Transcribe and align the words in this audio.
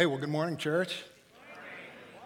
Hey, 0.00 0.06
well, 0.06 0.16
good 0.16 0.30
morning, 0.30 0.56
church. 0.56 1.02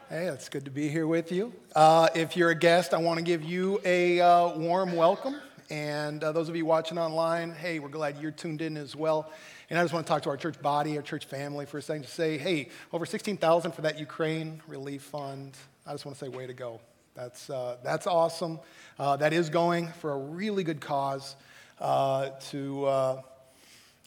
Hey, 0.09 0.27
it's 0.27 0.49
good 0.49 0.65
to 0.67 0.71
be 0.71 0.89
here 0.89 1.09
with 1.09 1.33
you. 1.33 1.53
Uh, 1.75 2.07
if 2.15 2.37
you're 2.37 2.51
a 2.51 2.55
guest, 2.55 2.95
I 2.95 2.99
want 2.99 3.19
to 3.19 3.25
give 3.25 3.43
you 3.43 3.81
a 3.85 4.21
uh, 4.21 4.57
warm 4.57 4.95
welcome. 4.95 5.35
And 5.71 6.23
uh, 6.23 6.31
those 6.31 6.49
of 6.49 6.55
you 6.55 6.65
watching 6.65 6.99
online, 6.99 7.51
hey, 7.51 7.81
we're 7.81 7.89
glad 7.89 8.19
you're 8.21 8.31
tuned 8.31 8.63
in 8.63 8.77
as 8.77 8.95
well. 8.95 9.29
And 9.71 9.77
I 9.77 9.83
just 9.83 9.93
want 9.93 10.07
to 10.07 10.09
talk 10.09 10.23
to 10.23 10.29
our 10.29 10.37
church 10.37 10.63
body, 10.63 10.97
our 10.97 11.03
church 11.03 11.25
family 11.25 11.67
for 11.67 11.79
a 11.79 11.83
second 11.83 12.05
to 12.05 12.09
say, 12.09 12.39
hey, 12.39 12.69
over 12.93 13.05
16,000 13.05 13.73
for 13.73 13.83
that 13.83 13.99
Ukraine 13.99 14.63
relief 14.69 15.03
fund. 15.03 15.57
I 15.85 15.91
just 15.91 16.07
want 16.07 16.17
to 16.17 16.25
say, 16.25 16.29
way 16.29 16.47
to 16.47 16.55
go. 16.55 16.79
That's, 17.17 17.51
uh, 17.51 17.79
that's 17.83 18.07
awesome. 18.07 18.61
Uh, 19.01 19.17
that 19.17 19.33
is 19.33 19.51
going 19.51 19.89
for 20.01 20.13
a 20.13 20.19
really 20.19 20.63
good 20.63 20.81
cause 20.81 21.35
uh, 21.81 22.29
to 22.51 23.19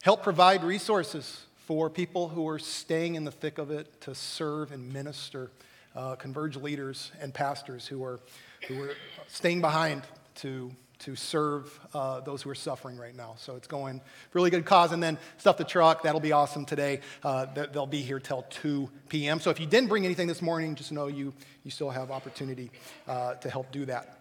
help 0.04 0.24
provide 0.24 0.64
resources 0.64 1.47
for 1.68 1.90
people 1.90 2.30
who 2.30 2.48
are 2.48 2.58
staying 2.58 3.16
in 3.16 3.26
the 3.26 3.32
thick 3.32 3.58
of 3.58 3.72
it 3.72 4.00
to 4.00 4.16
serve 4.16 4.72
and 4.72 4.94
minister, 4.94 5.52
uh, 5.98 6.16
converge 6.16 6.56
leaders 6.56 7.12
and 7.20 7.34
pastors 7.34 7.86
who 7.86 8.02
are, 8.06 8.22
who 8.70 8.82
are 8.82 8.94
staying 9.28 9.60
behind 9.60 10.04
to, 10.36 10.72
to 11.00 11.14
serve 11.18 11.78
uh, 11.94 12.22
those 12.22 12.42
who 12.42 12.50
are 12.50 12.56
suffering 12.56 12.96
right 12.98 13.14
now. 13.14 13.36
So 13.38 13.58
it's 13.58 13.68
going 13.68 14.00
really 14.32 14.50
good 14.50 14.64
cause. 14.64 14.94
And 14.94 15.04
then 15.04 15.18
stuff 15.40 15.58
the 15.58 15.66
truck, 15.66 16.04
that'll 16.04 16.22
be 16.22 16.32
awesome 16.32 16.64
today. 16.64 17.02
Uh, 17.22 17.48
they'll 17.74 17.86
be 17.86 18.02
here 18.02 18.22
till 18.22 18.44
2 18.44 18.90
p.m. 19.10 19.42
So 19.42 19.50
if 19.50 19.60
you 19.60 19.66
didn't 19.66 19.90
bring 19.90 20.06
anything 20.06 20.30
this 20.30 20.42
morning, 20.42 20.74
just 20.74 20.94
know 20.94 21.08
you, 21.08 21.34
you 21.66 21.72
still 21.72 21.90
have 21.90 22.12
opportunity 22.12 22.72
uh, 23.10 23.34
to 23.34 23.50
help 23.50 23.74
do 23.74 23.84
that. 23.88 24.18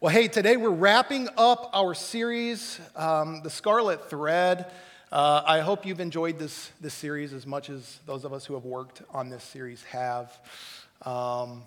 Well, 0.00 0.12
hey, 0.12 0.26
today 0.26 0.56
we're 0.56 0.70
wrapping 0.70 1.28
up 1.36 1.70
our 1.72 1.94
series, 1.94 2.80
um, 2.96 3.42
The 3.44 3.50
Scarlet 3.50 4.10
Thread. 4.10 4.72
Uh, 5.12 5.42
I 5.46 5.60
hope 5.60 5.86
you've 5.86 6.00
enjoyed 6.00 6.38
this, 6.38 6.70
this 6.80 6.94
series 6.94 7.32
as 7.32 7.46
much 7.46 7.68
as 7.68 8.00
those 8.06 8.24
of 8.24 8.32
us 8.32 8.46
who 8.46 8.54
have 8.54 8.64
worked 8.64 9.02
on 9.10 9.28
this 9.28 9.44
series 9.44 9.82
have. 9.84 10.36
Um, 11.02 11.62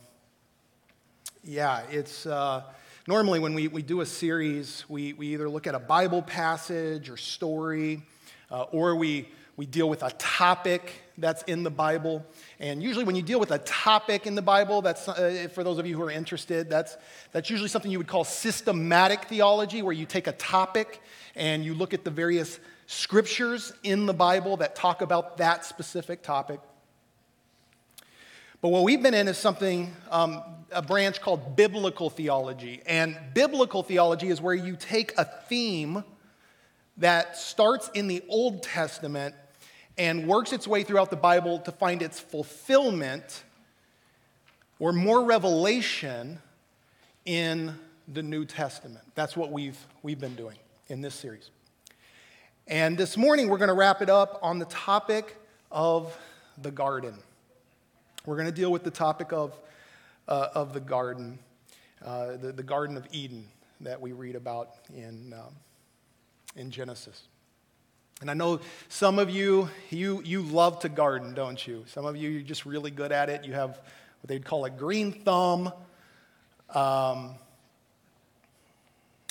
yeah, 1.44 1.83
it's 1.91 2.25
uh, 2.25 2.63
normally 3.07 3.39
when 3.39 3.53
we, 3.53 3.67
we 3.67 3.83
do 3.83 4.02
a 4.02 4.05
series, 4.05 4.83
we, 4.89 5.13
we 5.13 5.27
either 5.33 5.47
look 5.47 5.67
at 5.67 5.75
a 5.75 5.79
Bible 5.79 6.23
passage 6.23 7.09
or 7.09 7.16
story, 7.16 8.02
uh, 8.52 8.63
or 8.63 8.95
we, 8.95 9.29
we 9.58 9.66
deal 9.66 9.89
with 9.89 10.03
a 10.03 10.11
topic 10.11 10.94
that's 11.17 11.41
in 11.44 11.63
the 11.63 11.72
Bible. 11.72 12.23
And 12.59 12.81
usually, 12.81 13.03
when 13.03 13.16
you 13.16 13.23
deal 13.23 13.39
with 13.39 13.50
a 13.50 13.58
topic 13.58 14.27
in 14.27 14.36
the 14.36 14.41
Bible, 14.41 14.83
that's 14.83 15.09
uh, 15.09 15.47
for 15.52 15.63
those 15.63 15.80
of 15.80 15.88
you 15.88 15.97
who 15.97 16.03
are 16.03 16.11
interested, 16.11 16.69
that's, 16.69 16.95
that's 17.31 17.50
usually 17.50 17.67
something 17.67 17.89
you 17.89 17.97
would 17.97 18.08
call 18.08 18.23
systematic 18.23 19.25
theology, 19.25 19.81
where 19.81 19.94
you 19.94 20.05
take 20.05 20.28
a 20.28 20.31
topic 20.33 21.02
and 21.35 21.66
you 21.66 21.73
look 21.73 21.95
at 21.95 22.03
the 22.03 22.11
various 22.11 22.59
scriptures 22.85 23.73
in 23.81 24.05
the 24.05 24.13
Bible 24.13 24.58
that 24.58 24.75
talk 24.75 25.02
about 25.02 25.38
that 25.38 25.66
specific 25.66 26.22
topic. 26.22 26.59
But 28.61 28.69
what 28.69 28.83
we've 28.83 29.02
been 29.02 29.13
in 29.16 29.28
is 29.28 29.38
something, 29.38 29.91
um, 30.11 30.44
a 30.72 30.81
branch 30.83 31.19
called 31.19 31.55
biblical 31.55 32.11
theology. 32.11 32.81
And 32.85 33.17
biblical 33.33 33.81
theology 33.81 34.30
is 34.30 34.39
where 34.39 34.55
you 34.55 34.75
take 34.75 35.17
a 35.17 35.25
theme 35.25 36.03
that 36.97 37.38
starts 37.38 37.89
in 37.94 38.08
the 38.08 38.23
Old 38.30 38.63
Testament 38.63 39.35
and 39.98 40.28
works 40.28 40.53
its 40.53 40.67
way 40.67 40.84
throughout 40.84 41.09
the 41.09 41.16
Bible 41.16 41.59
to 41.59 41.72
find 41.72 42.02
its 42.02 42.20
fulfillment 42.20 43.44
or 44.80 44.94
more 44.94 45.23
revelation 45.23 46.40
in 47.26 47.73
the 48.08 48.23
New 48.23 48.45
Testament. 48.45 49.03
That's 49.16 49.36
what 49.36 49.52
we've, 49.52 49.78
we've 50.03 50.20
been 50.20 50.36
doing 50.36 50.56
in 50.88 51.02
this 51.02 51.16
series. 51.16 51.50
And 52.68 52.98
this 52.98 53.18
morning, 53.18 53.48
we're 53.48 53.58
going 53.58 53.70
to 53.70 53.73
wrap 53.73 54.02
it 54.02 54.09
up 54.09 54.40
on 54.42 54.59
the 54.59 54.66
topic 54.66 55.36
of 55.72 56.18
the 56.62 56.72
garden. 56.72 57.18
We're 58.25 58.36
going 58.36 58.48
to 58.48 58.53
deal 58.53 58.72
with 58.72 58.84
the 58.84 58.92
topic 58.92 59.31
of, 59.31 59.58
uh, 60.28 60.50
of 60.53 60.73
the 60.73 60.80
garden, 60.80 61.40
uh, 62.03 62.38
the, 62.38 62.52
the 62.52 62.64
Garden 62.64 62.98
of 62.98 63.08
Eden 63.12 63.48
that 63.81 64.00
we 64.00 64.12
read 64.12 64.36
about 64.36 64.75
in, 64.94 65.34
um, 65.34 65.56
in 66.56 66.72
Genesis. 66.72 67.24
And 68.19 68.31
I 68.31 68.33
know 68.33 68.61
some 68.89 69.19
of 69.19 69.29
you, 69.29 69.69
you, 69.91 70.23
you 70.25 70.41
love 70.41 70.79
to 70.79 70.89
garden, 70.89 71.35
don't 71.35 71.66
you? 71.67 71.83
Some 71.88 72.05
of 72.05 72.17
you, 72.17 72.29
you're 72.29 72.41
just 72.41 72.66
really 72.66 72.89
good 72.89 73.11
at 73.11 73.29
it. 73.29 73.45
You 73.45 73.53
have 73.53 73.69
what 73.69 74.28
they'd 74.28 74.44
call 74.44 74.66
a 74.66 74.72
green 74.72 75.11
thumb. 75.11 75.72
Um, 76.73 77.35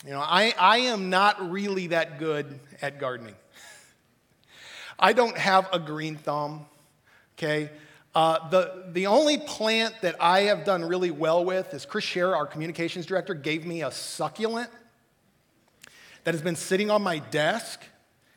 you 0.05 0.13
know, 0.13 0.21
I, 0.21 0.55
I 0.57 0.79
am 0.79 1.11
not 1.11 1.51
really 1.51 1.89
that 1.89 2.21
good 2.21 2.61
at 2.81 3.01
gardening. 3.01 3.35
I 4.99 5.13
don't 5.13 5.37
have 5.37 5.69
a 5.73 5.81
green 5.81 6.17
thumb, 6.17 6.67
okay? 7.37 7.71
Uh, 8.15 8.49
the, 8.49 8.85
the 8.93 9.09
only 9.09 9.37
plant 9.37 9.95
that 10.03 10.17
I 10.21 10.43
have 10.43 10.65
done 10.65 10.85
really 10.85 11.11
well 11.11 11.45
with 11.45 11.75
is 11.75 11.85
Chris 11.85 12.05
Scherer, 12.05 12.37
our 12.37 12.47
communications 12.47 13.05
director, 13.05 13.35
gave 13.35 13.67
me 13.67 13.83
a 13.83 13.91
succulent 13.91 14.71
that 16.25 16.35
has 16.35 16.41
been 16.41 16.57
sitting 16.57 16.89
on 16.89 17.03
my 17.03 17.19
desk. 17.19 17.81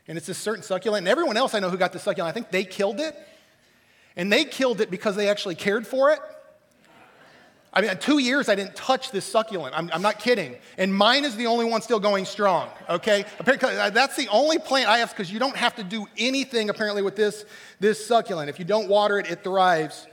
And 0.09 0.17
it's 0.17 0.27
a 0.27 0.33
certain 0.33 0.63
succulent. 0.63 1.03
And 1.03 1.07
everyone 1.07 1.37
else 1.37 1.53
I 1.53 1.59
know 1.59 1.69
who 1.69 1.77
got 1.77 1.93
the 1.93 1.99
succulent, 1.99 2.29
I 2.29 2.33
think 2.33 2.49
they 2.49 2.65
killed 2.65 2.99
it. 2.99 3.15
And 4.17 4.33
they 4.33 4.43
killed 4.43 4.81
it 4.81 4.89
because 4.89 5.15
they 5.15 5.29
actually 5.29 5.53
cared 5.53 5.85
for 5.85 6.11
it. 6.11 6.19
I 7.71 7.81
mean, 7.81 7.95
two 7.99 8.17
years 8.17 8.49
I 8.49 8.55
didn't 8.55 8.75
touch 8.75 9.11
this 9.11 9.23
succulent. 9.23 9.77
I'm, 9.77 9.91
I'm, 9.93 10.01
not 10.01 10.17
kidding. 10.17 10.55
And 10.79 10.91
mine 10.91 11.23
is 11.23 11.35
the 11.35 11.45
only 11.45 11.65
one 11.65 11.83
still 11.83 11.99
going 11.99 12.25
strong, 12.25 12.69
okay? 12.89 13.23
Apparently, 13.37 13.77
uh, 13.77 13.91
that's 13.91 14.15
the 14.15 14.27
only 14.29 14.57
plant 14.57 14.89
I 14.89 14.97
have 14.97 15.11
because 15.11 15.31
you 15.31 15.37
don't 15.37 15.55
have 15.55 15.75
to 15.75 15.83
do 15.83 16.07
anything 16.17 16.71
apparently 16.71 17.03
with 17.03 17.15
this, 17.15 17.45
this 17.79 18.03
succulent. 18.03 18.49
If 18.49 18.57
you 18.57 18.65
don't 18.65 18.89
water 18.89 19.19
it, 19.19 19.29
it 19.29 19.43
thrives. 19.43 20.07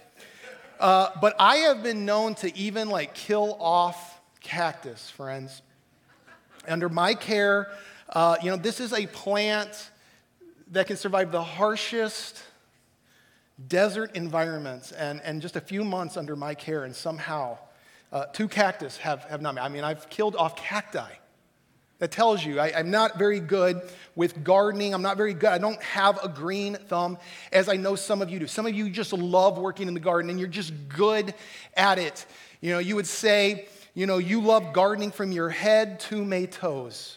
Uh, 0.78 1.08
but 1.22 1.34
I 1.38 1.56
have 1.56 1.82
been 1.82 2.04
known 2.04 2.34
to 2.36 2.54
even 2.54 2.90
like 2.90 3.14
kill 3.14 3.56
off 3.58 4.20
cactus, 4.40 5.08
friends. 5.08 5.62
Under 6.68 6.90
my 6.90 7.14
care, 7.14 7.70
uh, 8.10 8.36
you 8.42 8.50
know, 8.50 8.56
this 8.56 8.80
is 8.80 8.92
a 8.92 9.06
plant 9.06 9.90
that 10.72 10.86
can 10.86 10.96
survive 10.96 11.32
the 11.32 11.42
harshest 11.42 12.42
desert 13.68 14.14
environments 14.14 14.92
and, 14.92 15.20
and 15.22 15.40
just 15.40 15.56
a 15.56 15.60
few 15.60 15.84
months 15.84 16.16
under 16.16 16.36
my 16.36 16.54
care, 16.54 16.84
and 16.84 16.94
somehow 16.94 17.58
uh, 18.12 18.26
two 18.26 18.48
cactus 18.48 18.96
have, 18.98 19.24
have 19.24 19.40
not. 19.40 19.58
I 19.58 19.68
mean, 19.68 19.84
I've 19.84 20.08
killed 20.08 20.36
off 20.36 20.56
cacti. 20.56 21.10
That 21.98 22.10
tells 22.10 22.44
you 22.44 22.60
I, 22.60 22.78
am 22.78 22.90
not 22.90 23.18
very 23.18 23.40
good 23.40 23.80
with 24.14 24.44
gardening. 24.44 24.92
I'm 24.92 25.00
not 25.00 25.16
very 25.16 25.32
good. 25.32 25.48
I 25.48 25.58
don't 25.58 25.82
have 25.82 26.22
a 26.22 26.28
green 26.28 26.74
thumb, 26.74 27.16
as 27.52 27.70
I 27.70 27.76
know 27.76 27.94
some 27.94 28.20
of 28.20 28.28
you 28.28 28.38
do. 28.38 28.46
Some 28.46 28.66
of 28.66 28.74
you 28.74 28.90
just 28.90 29.14
love 29.14 29.56
working 29.56 29.88
in 29.88 29.94
the 29.94 30.00
garden 30.00 30.28
and 30.28 30.38
you're 30.38 30.48
just 30.48 30.74
good 30.88 31.34
at 31.74 31.98
it. 31.98 32.26
You 32.60 32.72
know, 32.72 32.80
you 32.80 32.96
would 32.96 33.06
say, 33.06 33.66
you 33.94 34.06
know, 34.06 34.18
you 34.18 34.42
love 34.42 34.74
gardening 34.74 35.10
from 35.10 35.32
your 35.32 35.48
head 35.48 36.00
to 36.00 36.22
my 36.22 36.44
toes. 36.44 37.16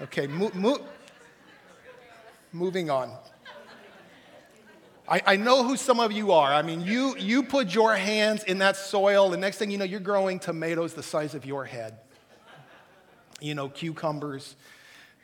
Okay, 0.00 0.28
mo- 0.28 0.52
mo- 0.54 0.86
moving 2.52 2.88
on. 2.88 3.12
I, 5.08 5.22
I 5.26 5.36
know 5.36 5.64
who 5.64 5.76
some 5.76 5.98
of 5.98 6.12
you 6.12 6.32
are. 6.32 6.52
I 6.52 6.62
mean, 6.62 6.82
you, 6.82 7.16
you 7.16 7.42
put 7.42 7.74
your 7.74 7.96
hands 7.96 8.44
in 8.44 8.58
that 8.58 8.76
soil, 8.76 9.30
the 9.30 9.36
next 9.36 9.58
thing 9.58 9.70
you 9.70 9.78
know, 9.78 9.84
you're 9.84 9.98
growing 9.98 10.38
tomatoes 10.38 10.94
the 10.94 11.02
size 11.02 11.34
of 11.34 11.44
your 11.44 11.64
head. 11.64 11.98
You 13.40 13.54
know, 13.54 13.68
cucumbers 13.68 14.54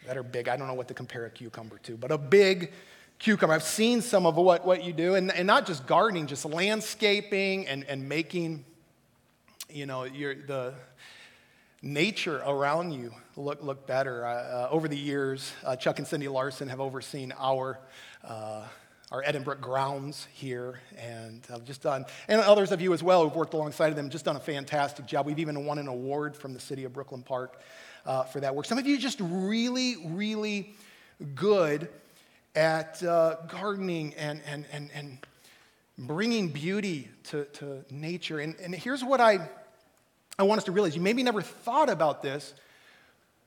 that 0.06 0.16
are 0.16 0.22
big. 0.22 0.48
I 0.48 0.56
don't 0.56 0.66
know 0.66 0.74
what 0.74 0.88
to 0.88 0.94
compare 0.94 1.26
a 1.26 1.30
cucumber 1.30 1.78
to, 1.84 1.96
but 1.96 2.10
a 2.10 2.18
big 2.18 2.72
cucumber. 3.18 3.54
I've 3.54 3.62
seen 3.62 4.00
some 4.00 4.26
of 4.26 4.36
what, 4.36 4.66
what 4.66 4.82
you 4.82 4.92
do, 4.92 5.14
and, 5.14 5.30
and 5.30 5.46
not 5.46 5.66
just 5.66 5.86
gardening, 5.86 6.26
just 6.26 6.44
landscaping 6.44 7.68
and, 7.68 7.84
and 7.84 8.08
making, 8.08 8.64
you 9.70 9.86
know, 9.86 10.04
your, 10.04 10.34
the 10.34 10.74
nature 11.84 12.42
around 12.46 12.92
you 12.92 13.12
look, 13.36 13.62
look 13.62 13.86
better. 13.86 14.26
Uh, 14.26 14.68
over 14.70 14.88
the 14.88 14.96
years, 14.96 15.52
uh, 15.64 15.76
Chuck 15.76 15.98
and 15.98 16.08
Cindy 16.08 16.28
Larson 16.28 16.68
have 16.68 16.80
overseen 16.80 17.32
our 17.38 17.78
uh, 18.24 18.64
our 19.12 19.22
Edinbrook 19.22 19.60
grounds 19.60 20.26
here, 20.32 20.80
and 20.98 21.46
I've 21.52 21.64
just 21.64 21.82
done, 21.82 22.04
and 22.26 22.40
others 22.40 22.72
of 22.72 22.80
you 22.80 22.92
as 22.94 23.02
well 23.02 23.22
who've 23.22 23.36
worked 23.36 23.54
alongside 23.54 23.88
of 23.90 23.96
them, 23.96 24.10
just 24.10 24.24
done 24.24 24.34
a 24.34 24.40
fantastic 24.40 25.06
job. 25.06 25.26
We've 25.26 25.38
even 25.38 25.66
won 25.66 25.78
an 25.78 25.86
award 25.86 26.34
from 26.34 26.52
the 26.52 26.58
city 26.58 26.82
of 26.82 26.94
Brooklyn 26.94 27.22
Park 27.22 27.60
uh, 28.06 28.24
for 28.24 28.40
that 28.40 28.56
work. 28.56 28.64
Some 28.64 28.78
of 28.78 28.86
you 28.86 28.98
just 28.98 29.20
really, 29.20 29.96
really 30.06 30.74
good 31.36 31.90
at 32.56 33.00
uh, 33.04 33.36
gardening 33.46 34.14
and, 34.14 34.40
and, 34.46 34.64
and, 34.72 34.90
and 34.94 35.18
bringing 35.96 36.48
beauty 36.48 37.08
to, 37.24 37.44
to 37.44 37.84
nature. 37.90 38.40
And, 38.40 38.56
and 38.56 38.74
here's 38.74 39.04
what 39.04 39.20
I, 39.20 39.48
I 40.38 40.42
want 40.42 40.58
us 40.58 40.64
to 40.64 40.72
realize 40.72 40.96
you 40.96 41.02
maybe 41.02 41.22
never 41.22 41.42
thought 41.42 41.88
about 41.88 42.22
this, 42.22 42.54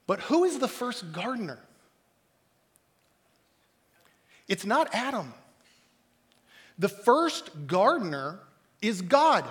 but 0.05 0.21
who 0.21 0.45
is 0.45 0.59
the 0.59 0.67
first 0.67 1.11
gardener? 1.11 1.59
It's 4.47 4.65
not 4.65 4.93
Adam. 4.93 5.33
The 6.79 6.89
first 6.89 7.67
gardener 7.67 8.39
is 8.81 9.01
God. 9.01 9.49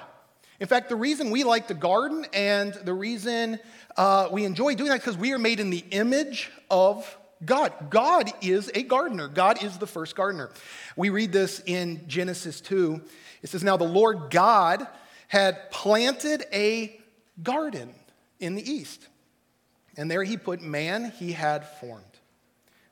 In 0.58 0.66
fact, 0.66 0.88
the 0.88 0.96
reason 0.96 1.30
we 1.30 1.44
like 1.44 1.68
to 1.68 1.74
garden 1.74 2.24
and 2.32 2.72
the 2.72 2.94
reason 2.94 3.58
uh, 3.96 4.28
we 4.32 4.44
enjoy 4.44 4.74
doing 4.74 4.88
that 4.88 4.96
is 4.96 5.00
because 5.02 5.18
we 5.18 5.32
are 5.32 5.38
made 5.38 5.60
in 5.60 5.68
the 5.68 5.84
image 5.90 6.50
of 6.70 7.18
God. 7.44 7.72
God 7.90 8.30
is 8.40 8.70
a 8.74 8.82
gardener. 8.82 9.28
God 9.28 9.62
is 9.62 9.76
the 9.76 9.86
first 9.86 10.16
gardener. 10.16 10.50
We 10.96 11.10
read 11.10 11.32
this 11.32 11.62
in 11.66 12.08
Genesis 12.08 12.62
2. 12.62 13.02
It 13.42 13.50
says, 13.50 13.62
Now 13.62 13.76
the 13.76 13.84
Lord 13.84 14.30
God 14.30 14.86
had 15.28 15.70
planted 15.70 16.44
a 16.52 16.98
garden 17.42 17.94
in 18.40 18.54
the 18.54 18.70
east, 18.70 19.08
and 19.96 20.10
there 20.10 20.24
he 20.24 20.36
put 20.36 20.60
man 20.60 21.12
he 21.18 21.32
had 21.32 21.66
formed. 21.66 22.04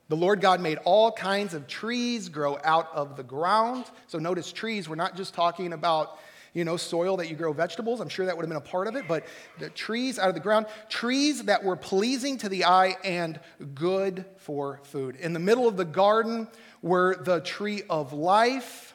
The 0.08 0.16
Lord 0.16 0.40
God 0.40 0.60
made 0.60 0.78
all 0.84 1.10
kinds 1.10 1.54
of 1.54 1.66
trees 1.66 2.28
grow 2.28 2.58
out 2.62 2.88
of 2.94 3.16
the 3.16 3.22
ground. 3.22 3.86
So 4.06 4.18
notice 4.18 4.52
trees, 4.52 4.88
we're 4.88 4.96
not 4.96 5.16
just 5.16 5.32
talking 5.34 5.72
about 5.72 6.18
you 6.52 6.64
know, 6.64 6.76
soil 6.76 7.16
that 7.16 7.28
you 7.28 7.34
grow 7.34 7.52
vegetables. 7.52 8.00
I'm 8.00 8.08
sure 8.08 8.26
that 8.26 8.36
would 8.36 8.44
have 8.44 8.48
been 8.48 8.56
a 8.56 8.60
part 8.60 8.86
of 8.86 8.94
it, 8.94 9.06
but 9.08 9.26
the 9.58 9.70
trees 9.70 10.20
out 10.20 10.28
of 10.28 10.34
the 10.34 10.40
ground, 10.40 10.66
trees 10.88 11.42
that 11.44 11.64
were 11.64 11.74
pleasing 11.74 12.38
to 12.38 12.48
the 12.48 12.64
eye 12.64 12.96
and 13.02 13.40
good 13.74 14.24
for 14.36 14.80
food. 14.84 15.16
In 15.16 15.32
the 15.32 15.40
middle 15.40 15.66
of 15.66 15.76
the 15.76 15.84
garden 15.84 16.46
were 16.80 17.16
the 17.16 17.40
tree 17.40 17.82
of 17.90 18.12
life 18.12 18.94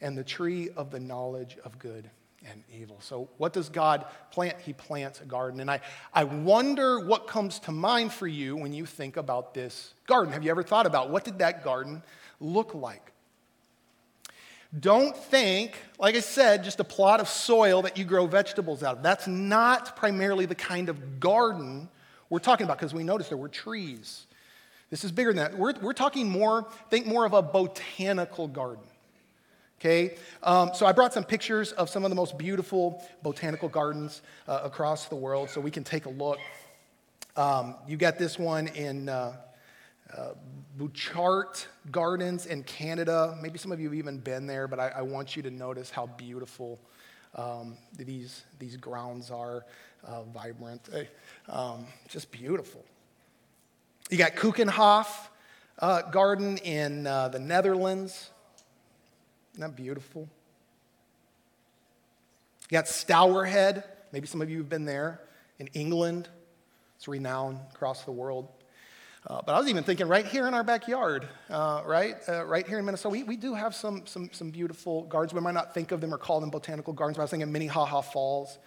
and 0.00 0.16
the 0.16 0.24
tree 0.24 0.70
of 0.74 0.90
the 0.90 1.00
knowledge 1.00 1.58
of 1.64 1.78
good 1.78 2.10
and 2.44 2.62
evil. 2.72 2.96
So, 3.00 3.28
what 3.38 3.52
does 3.52 3.68
God 3.68 4.04
plant? 4.30 4.60
He 4.60 4.72
plants 4.72 5.20
a 5.20 5.24
garden. 5.24 5.60
And 5.60 5.70
I, 5.70 5.80
I 6.12 6.24
wonder 6.24 7.00
what 7.00 7.26
comes 7.26 7.58
to 7.60 7.72
mind 7.72 8.12
for 8.12 8.26
you 8.26 8.56
when 8.56 8.72
you 8.72 8.86
think 8.86 9.16
about 9.16 9.54
this 9.54 9.94
garden. 10.06 10.32
Have 10.32 10.44
you 10.44 10.50
ever 10.50 10.62
thought 10.62 10.86
about 10.86 11.10
what 11.10 11.24
did 11.24 11.38
that 11.38 11.64
garden 11.64 12.02
look 12.40 12.74
like? 12.74 13.12
Don't 14.78 15.16
think, 15.16 15.76
like 15.98 16.16
I 16.16 16.20
said, 16.20 16.64
just 16.64 16.80
a 16.80 16.84
plot 16.84 17.20
of 17.20 17.28
soil 17.28 17.82
that 17.82 17.96
you 17.96 18.04
grow 18.04 18.26
vegetables 18.26 18.82
out 18.82 18.98
of. 18.98 19.02
That's 19.02 19.26
not 19.26 19.96
primarily 19.96 20.44
the 20.44 20.54
kind 20.54 20.88
of 20.88 21.20
garden 21.20 21.88
we're 22.28 22.40
talking 22.40 22.64
about 22.64 22.78
because 22.78 22.92
we 22.92 23.04
noticed 23.04 23.30
there 23.30 23.38
were 23.38 23.48
trees. 23.48 24.26
This 24.90 25.04
is 25.04 25.12
bigger 25.12 25.32
than 25.32 25.36
that. 25.38 25.58
We're, 25.58 25.74
we're 25.80 25.92
talking 25.92 26.28
more, 26.28 26.66
think 26.90 27.06
more 27.06 27.24
of 27.24 27.32
a 27.32 27.42
botanical 27.42 28.48
garden. 28.48 28.84
Okay? 29.80 30.16
Um, 30.42 30.70
so 30.74 30.86
I 30.86 30.92
brought 30.92 31.12
some 31.12 31.24
pictures 31.24 31.72
of 31.72 31.90
some 31.90 32.04
of 32.04 32.10
the 32.10 32.16
most 32.16 32.38
beautiful 32.38 33.04
botanical 33.22 33.68
gardens 33.68 34.22
uh, 34.48 34.60
across 34.64 35.06
the 35.06 35.16
world 35.16 35.50
so 35.50 35.60
we 35.60 35.70
can 35.70 35.84
take 35.84 36.06
a 36.06 36.10
look. 36.10 36.38
Um, 37.36 37.74
you 37.86 37.96
got 37.96 38.18
this 38.18 38.38
one 38.38 38.68
in 38.68 39.08
uh, 39.08 39.36
uh, 40.16 40.30
Butchart 40.78 41.66
Gardens 41.90 42.46
in 42.46 42.62
Canada. 42.62 43.36
Maybe 43.42 43.58
some 43.58 43.72
of 43.72 43.80
you 43.80 43.88
have 43.88 43.94
even 43.98 44.18
been 44.18 44.46
there, 44.46 44.66
but 44.66 44.80
I, 44.80 44.88
I 44.88 45.02
want 45.02 45.36
you 45.36 45.42
to 45.42 45.50
notice 45.50 45.90
how 45.90 46.06
beautiful 46.06 46.80
um, 47.34 47.76
these, 47.96 48.44
these 48.58 48.76
grounds 48.76 49.30
are, 49.30 49.66
uh, 50.04 50.22
vibrant, 50.22 50.88
um, 51.48 51.86
just 52.08 52.30
beautiful. 52.32 52.84
You 54.08 54.16
got 54.16 54.36
Keukenhof 54.36 55.06
uh, 55.80 56.02
Garden 56.02 56.56
in 56.58 57.06
uh, 57.06 57.28
the 57.28 57.38
Netherlands. 57.38 58.30
Isn't 59.56 59.70
that 59.70 59.74
beautiful? 59.74 60.28
You 62.68 62.76
got 62.76 62.84
Stourhead. 62.84 63.84
Maybe 64.12 64.26
some 64.26 64.42
of 64.42 64.50
you 64.50 64.58
have 64.58 64.68
been 64.68 64.84
there 64.84 65.22
in 65.58 65.68
England. 65.68 66.28
It's 66.96 67.08
renowned 67.08 67.60
across 67.72 68.04
the 68.04 68.12
world. 68.12 68.48
Uh, 69.26 69.40
but 69.46 69.54
I 69.54 69.58
was 69.58 69.68
even 69.68 69.82
thinking 69.82 70.08
right 70.08 70.26
here 70.26 70.46
in 70.46 70.52
our 70.52 70.62
backyard, 70.62 71.26
uh, 71.48 71.80
right? 71.86 72.16
Uh, 72.28 72.44
right 72.44 72.68
here 72.68 72.78
in 72.78 72.84
Minnesota, 72.84 73.08
we, 73.08 73.22
we 73.22 73.38
do 73.38 73.54
have 73.54 73.74
some, 73.74 74.06
some, 74.06 74.28
some 74.30 74.50
beautiful 74.50 75.04
gardens. 75.04 75.32
We 75.32 75.40
might 75.40 75.54
not 75.54 75.72
think 75.72 75.90
of 75.90 76.02
them 76.02 76.12
or 76.12 76.18
call 76.18 76.38
them 76.38 76.50
botanical 76.50 76.92
gardens, 76.92 77.16
but 77.16 77.22
I 77.22 77.24
was 77.24 77.30
thinking 77.30 77.50
Minnehaha 77.50 78.02
Falls. 78.02 78.58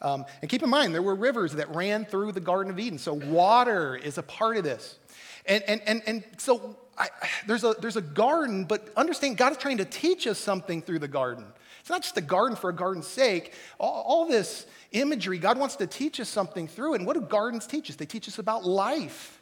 Um, 0.00 0.24
and 0.40 0.50
keep 0.50 0.62
in 0.62 0.70
mind, 0.70 0.94
there 0.94 1.02
were 1.02 1.14
rivers 1.14 1.52
that 1.56 1.74
ran 1.74 2.06
through 2.06 2.32
the 2.32 2.40
Garden 2.40 2.72
of 2.72 2.78
Eden. 2.78 2.98
So 2.98 3.12
water 3.12 3.96
is 3.96 4.16
a 4.16 4.22
part 4.22 4.56
of 4.56 4.64
this. 4.64 4.98
And, 5.48 5.64
and, 5.66 5.82
and, 5.86 6.02
and 6.06 6.24
so 6.36 6.76
I, 6.96 7.08
there's, 7.46 7.64
a, 7.64 7.74
there's 7.80 7.96
a 7.96 8.02
garden, 8.02 8.64
but 8.64 8.88
understand 8.96 9.36
God 9.38 9.52
is 9.52 9.58
trying 9.58 9.78
to 9.78 9.84
teach 9.84 10.26
us 10.26 10.38
something 10.38 10.82
through 10.82 10.98
the 10.98 11.08
garden. 11.08 11.46
It's 11.80 11.90
not 11.90 12.02
just 12.02 12.16
a 12.18 12.22
garden 12.22 12.56
for 12.56 12.70
a 12.70 12.74
garden's 12.74 13.06
sake. 13.06 13.54
All, 13.78 14.04
all 14.06 14.28
this 14.28 14.66
imagery, 14.92 15.38
God 15.38 15.58
wants 15.58 15.76
to 15.76 15.86
teach 15.86 16.20
us 16.20 16.28
something 16.28 16.68
through 16.68 16.94
it. 16.94 16.96
And 16.98 17.06
what 17.06 17.14
do 17.14 17.22
gardens 17.22 17.66
teach 17.66 17.88
us? 17.88 17.96
They 17.96 18.06
teach 18.06 18.28
us 18.28 18.38
about 18.38 18.64
life. 18.64 19.40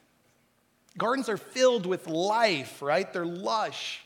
Gardens 0.97 1.29
are 1.29 1.37
filled 1.37 1.87
with 1.87 2.07
life, 2.07 2.81
right? 2.81 3.13
They're 3.13 3.27
lush. 3.27 4.03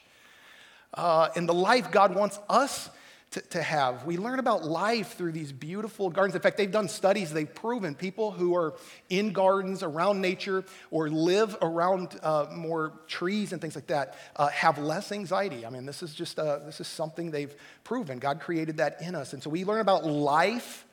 Uh, 0.95 1.29
and 1.37 1.49
the 1.49 1.55
life 1.55 1.91
God 1.91 2.15
wants 2.15 2.39
us 2.49 2.89
to, 3.33 3.41
to, 3.41 3.63
have. 3.63 4.05
We 4.05 4.17
learn 4.17 4.39
about 4.41 4.65
life 4.65 5.17
through 5.17 5.33
these 5.33 5.53
beautiful 5.53 6.11
gardens. 6.11 6.35
In 6.35 6.41
fact, 6.41 6.57
they've 6.57 6.71
done 6.71 6.89
studies, 6.89 7.33
they've 7.33 7.53
proven 7.53 7.95
people 7.95 8.33
who 8.33 8.57
are 8.57 8.75
in 9.09 9.33
gardens 9.33 9.83
around 9.83 10.21
nature 10.21 10.65
or 10.91 11.09
live 11.09 11.57
around 11.63 12.19
uh, 12.23 12.47
more 12.53 12.93
trees 13.07 13.53
and 13.53 13.61
things 13.61 13.77
like 13.77 13.87
that 13.87 14.17
uh, 14.37 14.49
have 14.49 14.79
less 14.79 15.13
anxiety. 15.13 15.65
I 15.65 15.71
mean, 15.71 15.87
this 15.87 16.03
is 16.03 16.15
just 16.15 16.39
uh, 16.39 16.59
this 16.61 16.81
is 16.81 16.89
something 16.89 17.31
they've 17.31 17.55
proven. 17.85 18.19
God 18.19 18.41
created 18.41 18.79
that 18.79 19.01
in 19.01 19.15
us. 19.15 19.33
And 19.33 19.43
so 19.43 19.51
we 19.51 19.65
learn 19.65 19.81
about 19.81 20.05
life 20.05 20.85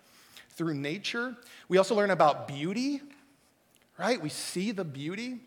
through 0.51 0.75
nature. 0.75 1.35
We 1.69 1.77
also 1.77 1.95
learn 1.95 2.11
about 2.11 2.47
beauty, 2.47 3.01
right? 3.97 4.21
We 4.21 4.29
see 4.29 4.71
the 4.71 4.85
beauty 4.85 5.39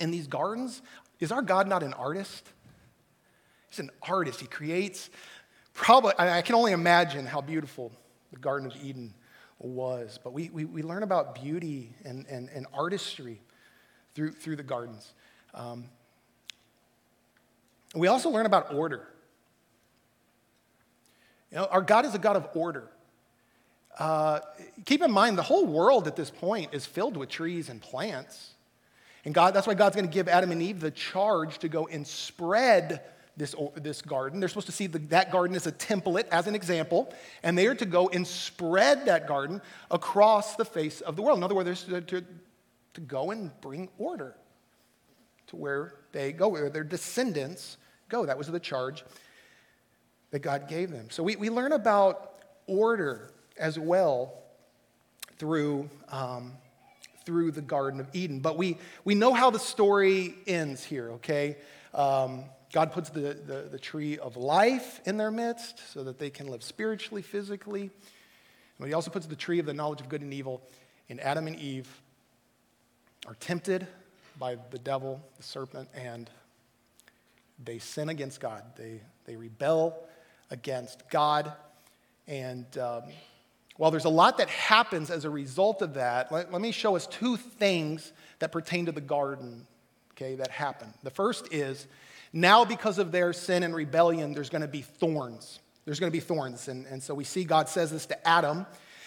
in 0.00 0.10
these 0.10 0.26
gardens, 0.26 0.82
is 1.20 1.30
our 1.30 1.42
God 1.42 1.68
not 1.68 1.82
an 1.82 1.92
artist? 1.92 2.48
He's 3.68 3.78
an 3.78 3.90
artist. 4.02 4.40
He 4.40 4.46
creates, 4.46 5.10
probably, 5.80 6.12
I 6.18 6.42
can 6.42 6.54
only 6.54 6.72
imagine 6.72 7.24
how 7.24 7.40
beautiful 7.40 7.90
the 8.32 8.38
Garden 8.38 8.70
of 8.70 8.76
Eden 8.84 9.14
was. 9.58 10.18
But 10.22 10.34
we, 10.34 10.50
we, 10.50 10.66
we 10.66 10.82
learn 10.82 11.02
about 11.02 11.34
beauty 11.34 11.94
and, 12.04 12.26
and, 12.26 12.50
and 12.50 12.66
artistry 12.74 13.40
through, 14.14 14.32
through 14.32 14.56
the 14.56 14.62
gardens. 14.62 15.12
Um, 15.54 15.86
we 17.94 18.08
also 18.08 18.28
learn 18.28 18.44
about 18.44 18.74
order. 18.74 19.08
You 21.50 21.58
know, 21.58 21.64
our 21.64 21.82
God 21.82 22.04
is 22.04 22.14
a 22.14 22.18
God 22.18 22.36
of 22.36 22.46
order. 22.54 22.88
Uh, 23.98 24.40
keep 24.84 25.02
in 25.02 25.10
mind, 25.10 25.38
the 25.38 25.42
whole 25.42 25.66
world 25.66 26.06
at 26.06 26.14
this 26.14 26.30
point 26.30 26.74
is 26.74 26.84
filled 26.84 27.16
with 27.16 27.30
trees 27.30 27.70
and 27.70 27.80
plants. 27.80 28.50
And 29.24 29.32
God, 29.32 29.54
that's 29.54 29.66
why 29.66 29.74
God's 29.74 29.96
going 29.96 30.06
to 30.08 30.12
give 30.12 30.28
Adam 30.28 30.52
and 30.52 30.62
Eve 30.62 30.80
the 30.80 30.90
charge 30.90 31.58
to 31.60 31.68
go 31.68 31.86
and 31.86 32.06
spread 32.06 33.00
this, 33.36 33.54
this 33.76 34.02
garden. 34.02 34.40
They're 34.40 34.48
supposed 34.48 34.66
to 34.66 34.72
see 34.72 34.86
the, 34.86 34.98
that 35.10 35.30
garden 35.30 35.56
as 35.56 35.66
a 35.66 35.72
template, 35.72 36.26
as 36.30 36.46
an 36.46 36.54
example, 36.54 37.12
and 37.42 37.56
they 37.56 37.66
are 37.66 37.74
to 37.74 37.86
go 37.86 38.08
and 38.08 38.26
spread 38.26 39.06
that 39.06 39.26
garden 39.26 39.60
across 39.90 40.56
the 40.56 40.64
face 40.64 41.00
of 41.00 41.16
the 41.16 41.22
world. 41.22 41.38
In 41.38 41.44
other 41.44 41.54
words, 41.54 41.84
they're 41.84 42.00
to, 42.00 42.24
to 42.94 43.00
go 43.00 43.30
and 43.30 43.50
bring 43.60 43.88
order 43.98 44.34
to 45.48 45.56
where 45.56 45.94
they 46.12 46.32
go, 46.32 46.48
where 46.48 46.70
their 46.70 46.84
descendants 46.84 47.76
go. 48.08 48.26
That 48.26 48.38
was 48.38 48.48
the 48.48 48.60
charge 48.60 49.04
that 50.30 50.40
God 50.40 50.68
gave 50.68 50.90
them. 50.90 51.08
So 51.10 51.22
we, 51.22 51.36
we 51.36 51.50
learn 51.50 51.72
about 51.72 52.34
order 52.66 53.32
as 53.58 53.78
well 53.78 54.34
through 55.38 55.88
um, 56.08 56.52
through 57.24 57.52
the 57.52 57.60
Garden 57.60 58.00
of 58.00 58.08
Eden. 58.12 58.40
But 58.40 58.56
we, 58.56 58.78
we 59.04 59.14
know 59.14 59.32
how 59.32 59.50
the 59.50 59.58
story 59.58 60.34
ends 60.46 60.82
here, 60.82 61.12
okay? 61.12 61.56
Um, 61.94 62.44
God 62.72 62.92
puts 62.92 63.10
the, 63.10 63.34
the, 63.34 63.68
the, 63.70 63.78
tree 63.78 64.16
of 64.18 64.36
life 64.36 65.00
in 65.04 65.16
their 65.16 65.30
midst 65.30 65.92
so 65.92 66.04
that 66.04 66.18
they 66.18 66.30
can 66.30 66.46
live 66.46 66.62
spiritually, 66.62 67.22
physically. 67.22 67.90
But 68.78 68.86
he 68.86 68.94
also 68.94 69.10
puts 69.10 69.26
the 69.26 69.36
tree 69.36 69.58
of 69.58 69.66
the 69.66 69.74
knowledge 69.74 70.00
of 70.00 70.08
good 70.08 70.22
and 70.22 70.32
evil, 70.32 70.62
and 71.08 71.20
Adam 71.20 71.46
and 71.48 71.56
Eve 71.56 71.88
are 73.26 73.34
tempted 73.40 73.86
by 74.38 74.56
the 74.70 74.78
devil, 74.78 75.20
the 75.36 75.42
serpent, 75.42 75.88
and 75.94 76.30
they 77.62 77.78
sin 77.78 78.08
against 78.08 78.40
God. 78.40 78.62
They, 78.76 79.00
they 79.26 79.36
rebel 79.36 80.06
against 80.50 81.08
God. 81.10 81.52
And 82.26 82.66
um, 82.78 83.02
well, 83.76 83.90
there's 83.90 84.04
a 84.04 84.10
lot 84.10 84.38
that 84.38 84.48
happens 84.48 85.10
as 85.10 85.24
a 85.24 85.30
result 85.30 85.82
of 85.82 85.94
that. 85.94 86.30
Let, 86.30 86.52
let 86.52 86.62
me 86.62 86.70
show 86.70 86.96
us 86.96 87.06
two 87.06 87.36
things 87.36 88.12
that 88.38 88.52
pertain 88.52 88.86
to 88.86 88.92
the 88.92 89.00
garden, 89.00 89.66
okay, 90.12 90.36
that 90.36 90.50
happen. 90.50 90.94
The 91.02 91.10
first 91.10 91.52
is 91.52 91.86
now, 92.32 92.64
because 92.64 92.98
of 92.98 93.10
their 93.10 93.32
sin 93.32 93.62
and 93.62 93.74
rebellion, 93.74 94.32
there's 94.32 94.50
going 94.50 94.62
to 94.62 94.68
be 94.68 94.82
thorns. 94.82 95.58
There's 95.84 95.98
going 95.98 96.12
to 96.12 96.16
be 96.16 96.20
thorns. 96.20 96.68
And, 96.68 96.86
and 96.86 97.02
so 97.02 97.14
we 97.14 97.24
see 97.24 97.44
God 97.44 97.68
says 97.68 97.90
this 97.90 98.06
to 98.06 98.28
Adam. 98.28 98.66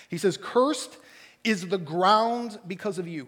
He 0.10 0.18
says, 0.18 0.38
Cursed 0.38 0.98
is 1.44 1.68
the 1.68 1.77
ground 1.77 2.60
because 2.68 3.00
of 3.00 3.08
you. 3.08 3.27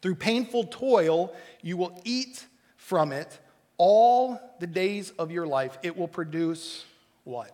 Through 0.00 0.14
painful 0.14 0.64
toil, 0.64 1.34
you 1.60 1.76
will 1.76 2.00
eat 2.04 2.46
from 2.76 3.12
it 3.12 3.38
all 3.76 4.40
the 4.60 4.66
days 4.66 5.10
of 5.18 5.30
your 5.30 5.46
life. 5.46 5.76
It 5.82 5.96
will 5.96 6.08
produce 6.08 6.84
what? 7.24 7.50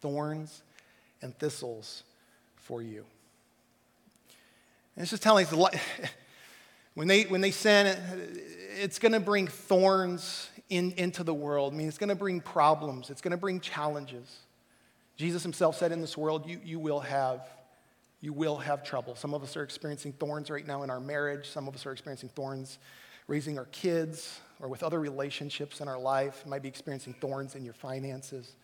Thorns 0.00 0.62
and 1.20 1.36
thistles 1.36 2.04
for 2.56 2.82
you. 2.82 3.04
And 4.94 5.02
it's 5.02 5.10
just 5.10 5.22
telling 5.22 5.46
us 5.46 5.52
when 6.94 7.08
they, 7.08 7.24
when 7.24 7.40
they 7.40 7.50
sin, 7.50 7.96
it's 8.80 8.98
going 8.98 9.12
to 9.12 9.20
bring 9.20 9.46
thorns 9.46 10.48
in, 10.68 10.92
into 10.92 11.24
the 11.24 11.34
world. 11.34 11.72
I 11.72 11.76
mean, 11.76 11.88
it's 11.88 11.98
going 11.98 12.08
to 12.08 12.14
bring 12.14 12.40
problems, 12.40 13.10
it's 13.10 13.20
going 13.20 13.32
to 13.32 13.36
bring 13.36 13.60
challenges. 13.60 14.38
Jesus 15.16 15.42
himself 15.42 15.76
said, 15.76 15.92
In 15.92 16.00
this 16.00 16.16
world, 16.16 16.48
you, 16.48 16.60
you 16.64 16.78
will 16.78 17.00
have 17.00 17.46
You 18.20 18.32
will 18.32 18.56
have 18.56 18.82
trouble. 18.84 19.16
Some 19.16 19.34
of 19.34 19.42
us 19.42 19.56
are 19.56 19.62
experiencing 19.62 20.12
thorns 20.12 20.50
right 20.50 20.66
now 20.66 20.84
in 20.84 20.90
our 20.90 21.00
marriage. 21.00 21.48
Some 21.48 21.68
of 21.68 21.74
us 21.74 21.86
are 21.86 21.92
experiencing 21.92 22.30
thorns 22.30 22.78
raising 23.26 23.58
our 23.58 23.66
kids 23.66 24.40
or 24.60 24.68
with 24.68 24.82
other 24.82 25.00
relationships 25.00 25.80
in 25.80 25.88
our 25.88 25.98
life. 25.98 26.42
You 26.44 26.50
might 26.50 26.62
be 26.62 26.68
experiencing 26.68 27.14
thorns 27.20 27.54
in 27.54 27.64
your 27.64 27.74
finances. 27.74 28.54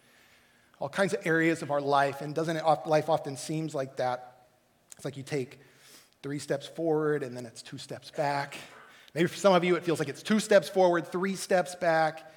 All 0.79 0.89
kinds 0.89 1.13
of 1.13 1.27
areas 1.27 1.63
of 1.63 1.71
our 1.71 1.81
life. 1.81 2.21
And 2.21 2.35
doesn't 2.35 2.57
it, 2.57 2.65
life 2.87 3.09
often 3.09 3.37
seems 3.37 3.75
like 3.75 3.97
that? 3.97 4.47
It's 4.97 5.05
like 5.05 5.17
you 5.17 5.23
take 5.23 5.59
three 6.23 6.39
steps 6.39 6.67
forward 6.67 7.23
and 7.23 7.37
then 7.37 7.47
it's 7.47 7.63
two 7.63 7.79
steps 7.79 8.11
back. 8.11 8.57
Maybe 9.15 9.27
for 9.27 9.37
some 9.37 9.55
of 9.55 9.65
you, 9.65 9.77
it 9.77 9.85
feels 9.85 9.99
like 9.99 10.09
it's 10.09 10.23
two 10.23 10.41
steps 10.41 10.69
forward, 10.69 11.11
three 11.11 11.35
steps 11.35 11.75
back. 11.75 12.33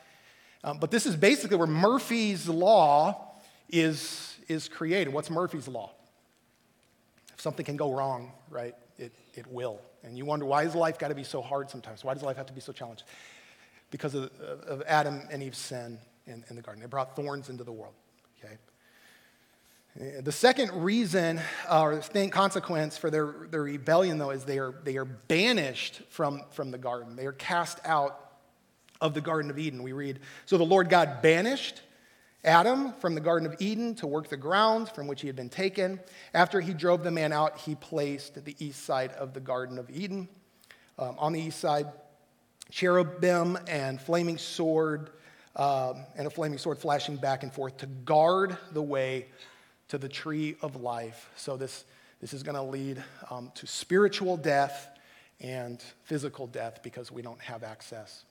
Um, 0.64 0.78
but 0.80 0.92
this 0.92 1.06
is 1.06 1.16
basically 1.16 1.58
where 1.58 1.68
Murphy's 1.68 2.48
Law 2.48 3.36
is, 3.70 4.38
is 4.48 4.70
created. 4.70 5.14
What's 5.14 5.30
Murphy's 5.30 5.68
Law? 5.68 5.92
If 7.34 7.42
something 7.42 7.66
can 7.66 7.78
go 7.78 7.94
wrong, 7.94 8.32
right, 8.50 8.76
it, 8.98 9.12
it 9.34 9.48
will. 9.48 9.82
And 10.04 10.18
you 10.18 10.26
wonder, 10.26 10.46
why 10.46 10.64
has 10.64 10.76
life 10.76 10.98
got 10.98 11.10
to 11.10 11.16
be 11.16 11.24
so 11.24 11.42
hard 11.42 11.70
sometimes? 11.70 12.04
Why 12.04 12.14
does 12.14 12.24
life 12.24 12.38
have 12.38 12.48
to 12.48 12.54
be 12.54 12.62
so 12.62 12.72
challenging? 12.72 13.06
Because 13.90 14.16
of, 14.16 14.32
of 14.40 14.84
Adam 14.88 15.22
and 15.32 15.44
Eve's 15.44 15.58
sin 15.58 16.00
in, 16.26 16.44
in 16.50 16.56
the 16.56 16.62
garden. 16.62 16.82
They 16.82 16.88
brought 16.88 17.16
thorns 17.16 17.50
into 17.50 17.64
the 17.64 17.72
world, 17.72 17.94
okay? 18.44 18.58
The 19.96 20.32
second 20.32 20.72
reason 20.84 21.42
or 21.70 22.02
thing, 22.02 22.30
consequence 22.30 22.98
for 22.98 23.10
their, 23.10 23.48
their 23.50 23.64
rebellion, 23.64 24.18
though, 24.18 24.30
is 24.30 24.46
they 24.46 24.58
are, 24.58 24.74
they 24.86 24.96
are 24.96 25.06
banished 25.06 26.02
from, 26.10 26.44
from 26.52 26.72
the 26.72 26.78
garden. 26.78 27.18
They 27.18 27.26
are 27.26 27.34
cast 27.34 27.80
out 27.84 28.32
of 29.02 29.14
the 29.14 29.22
Garden 29.22 29.52
of 29.52 29.60
Eden. 29.60 29.84
We 29.84 29.92
read, 29.92 30.20
So 30.46 30.58
the 30.58 30.64
Lord 30.64 30.90
God 30.90 31.22
banished 31.22 31.82
Adam 32.44 32.94
from 32.94 33.16
the 33.16 33.22
Garden 33.22 33.52
of 33.52 33.60
Eden 33.60 33.94
to 33.96 34.08
work 34.08 34.30
the 34.30 34.38
ground 34.38 34.90
from 34.90 35.08
which 35.08 35.22
he 35.22 35.28
had 35.28 35.36
been 35.36 35.50
taken. 35.50 36.00
After 36.34 36.62
he 36.62 36.74
drove 36.74 37.04
the 37.04 37.12
man 37.12 37.34
out, 37.34 37.58
he 37.58 37.76
placed 37.76 38.46
the 38.46 38.56
east 38.60 38.86
side 38.86 39.12
of 39.14 39.34
the 39.34 39.42
Garden 39.42 39.78
of 39.78 39.90
Eden. 39.90 40.30
Um, 40.98 41.16
on 41.18 41.34
the 41.34 41.42
east 41.42 41.60
side, 41.60 41.88
cherubim 42.70 43.58
and 43.68 44.00
flaming 44.00 44.38
sword, 44.38 45.10
um, 45.56 46.06
and 46.16 46.28
a 46.28 46.30
flaming 46.30 46.60
sword 46.60 46.78
flashing 46.78 47.18
back 47.18 47.44
and 47.44 47.52
forth 47.52 47.78
to 47.78 47.88
guard 47.88 48.58
the 48.72 48.82
way 48.82 49.28
to 49.92 49.98
the 49.98 50.08
tree 50.08 50.56
of 50.62 50.78
life. 50.78 51.30
So, 51.36 51.58
this, 51.58 51.84
this 52.22 52.34
is 52.34 52.44
going 52.44 52.56
to 52.56 52.62
lead 52.62 53.04
um, 53.30 53.52
to 53.56 53.68
spiritual 53.68 54.38
death 54.38 54.88
and 55.42 55.84
physical 56.06 56.48
death 56.48 56.80
because 56.82 57.12
we 57.12 57.22
don't 57.22 57.42
have 57.42 57.62
access 57.62 58.24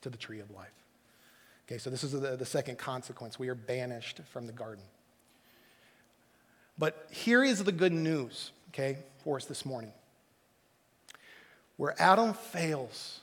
to 0.00 0.10
the 0.10 0.18
tree 0.18 0.40
of 0.40 0.50
life. 0.50 0.72
Okay, 1.68 1.78
so 1.78 1.90
this 1.90 2.02
is 2.02 2.10
the, 2.10 2.36
the 2.36 2.44
second 2.44 2.76
consequence. 2.76 3.38
We 3.38 3.50
are 3.50 3.54
banished 3.54 4.20
from 4.32 4.48
the 4.48 4.52
garden. 4.52 4.82
But 6.76 7.06
here 7.12 7.44
is 7.44 7.62
the 7.62 7.70
good 7.70 7.92
news, 7.92 8.50
okay, 8.70 8.98
for 9.22 9.36
us 9.36 9.44
this 9.44 9.64
morning. 9.64 9.92
Where 11.76 11.94
Adam 12.02 12.34
fails, 12.34 13.20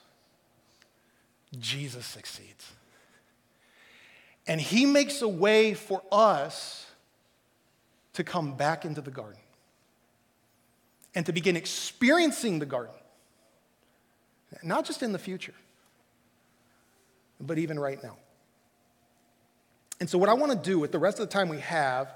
Jesus 1.59 2.05
succeeds. 2.05 2.71
And 4.49 4.59
he 4.59 4.87
makes 4.87 5.21
a 5.21 5.27
way 5.27 5.75
for 5.75 6.01
us 6.11 6.87
to 8.13 8.23
come 8.23 8.55
back 8.57 8.83
into 8.83 8.99
the 8.99 9.11
garden 9.11 9.39
and 11.13 11.23
to 11.27 11.31
begin 11.31 11.55
experiencing 11.55 12.57
the 12.57 12.65
garden, 12.65 12.95
not 14.63 14.85
just 14.85 15.03
in 15.03 15.11
the 15.11 15.19
future, 15.19 15.53
but 17.39 17.59
even 17.59 17.79
right 17.79 18.01
now. 18.03 18.17
And 19.99 20.09
so, 20.09 20.17
what 20.17 20.29
I 20.29 20.33
want 20.33 20.51
to 20.51 20.57
do 20.57 20.79
with 20.79 20.91
the 20.91 20.99
rest 20.99 21.19
of 21.19 21.29
the 21.29 21.31
time 21.31 21.47
we 21.47 21.59
have, 21.59 22.11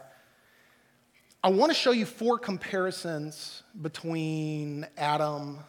I 1.44 1.52
want 1.52 1.72
to 1.72 1.78
show 1.78 1.92
you 1.92 2.08
four 2.08 2.40
comparisons 2.40 3.62
between 3.80 4.88
Adam 4.98 5.60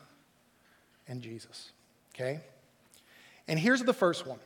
and 1.08 1.20
Jesus, 1.20 1.72
okay? 2.14 2.40
And 3.48 3.58
here's 3.58 3.82
the 3.82 3.92
first 3.92 4.26
one 4.26 4.38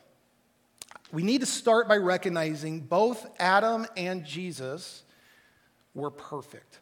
we 1.13 1.23
need 1.23 1.41
to 1.41 1.47
start 1.47 1.89
by 1.89 1.97
recognizing 1.97 2.81
both 2.81 3.27
Adam 3.39 3.87
and 3.97 4.25
Jesus 4.25 5.03
were 5.95 6.11
perfect. 6.11 6.81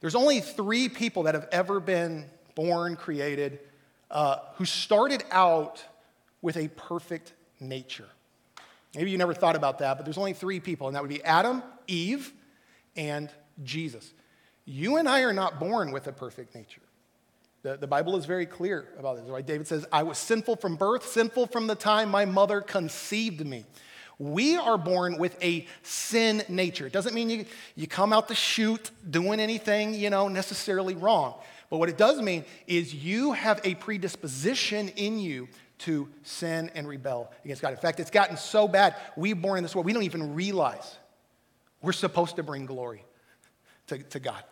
There's 0.00 0.14
only 0.14 0.40
three 0.40 0.88
people 0.88 1.24
that 1.24 1.34
have 1.34 1.48
ever 1.52 1.80
been 1.80 2.26
born, 2.54 2.96
created, 2.96 3.60
uh, 4.10 4.38
who 4.54 4.64
started 4.64 5.24
out 5.30 5.84
with 6.42 6.56
a 6.56 6.68
perfect 6.68 7.32
nature. 7.60 8.08
Maybe 8.94 9.10
you 9.10 9.18
never 9.18 9.34
thought 9.34 9.56
about 9.56 9.78
that, 9.78 9.96
but 9.96 10.04
there's 10.04 10.18
only 10.18 10.32
three 10.32 10.60
people, 10.60 10.86
and 10.86 10.96
that 10.96 11.02
would 11.02 11.10
be 11.10 11.22
Adam, 11.22 11.62
Eve, 11.86 12.32
and 12.96 13.30
Jesus. 13.62 14.12
You 14.64 14.96
and 14.96 15.08
I 15.08 15.22
are 15.22 15.32
not 15.32 15.60
born 15.60 15.92
with 15.92 16.06
a 16.06 16.12
perfect 16.12 16.54
nature. 16.54 16.82
The, 17.62 17.76
the 17.76 17.86
Bible 17.86 18.16
is 18.16 18.26
very 18.26 18.46
clear 18.46 18.88
about 18.98 19.16
this. 19.16 19.28
Right? 19.28 19.44
David 19.44 19.66
says, 19.66 19.86
I 19.92 20.02
was 20.02 20.18
sinful 20.18 20.56
from 20.56 20.76
birth, 20.76 21.06
sinful 21.06 21.48
from 21.48 21.66
the 21.66 21.74
time 21.74 22.10
my 22.10 22.24
mother 22.24 22.60
conceived 22.60 23.44
me. 23.44 23.64
We 24.18 24.56
are 24.56 24.78
born 24.78 25.18
with 25.18 25.36
a 25.42 25.66
sin 25.82 26.42
nature. 26.48 26.86
It 26.86 26.92
doesn't 26.92 27.14
mean 27.14 27.28
you, 27.28 27.44
you 27.74 27.86
come 27.86 28.12
out 28.12 28.28
the 28.28 28.34
chute 28.34 28.90
doing 29.08 29.40
anything, 29.40 29.92
you 29.92 30.08
know, 30.08 30.28
necessarily 30.28 30.94
wrong. 30.94 31.34
But 31.68 31.78
what 31.78 31.88
it 31.88 31.98
does 31.98 32.22
mean 32.22 32.44
is 32.66 32.94
you 32.94 33.32
have 33.32 33.60
a 33.64 33.74
predisposition 33.74 34.88
in 34.90 35.18
you 35.18 35.48
to 35.78 36.08
sin 36.22 36.70
and 36.74 36.88
rebel 36.88 37.30
against 37.44 37.60
God. 37.60 37.72
In 37.72 37.78
fact, 37.78 38.00
it's 38.00 38.10
gotten 38.10 38.36
so 38.36 38.66
bad, 38.66 38.94
we 39.16 39.34
born 39.34 39.58
in 39.58 39.64
this 39.64 39.74
world, 39.74 39.84
we 39.84 39.92
don't 39.92 40.04
even 40.04 40.34
realize 40.34 40.96
we're 41.82 41.92
supposed 41.92 42.36
to 42.36 42.42
bring 42.42 42.64
glory 42.64 43.04
to, 43.88 43.98
to 43.98 44.18
God. 44.18 44.42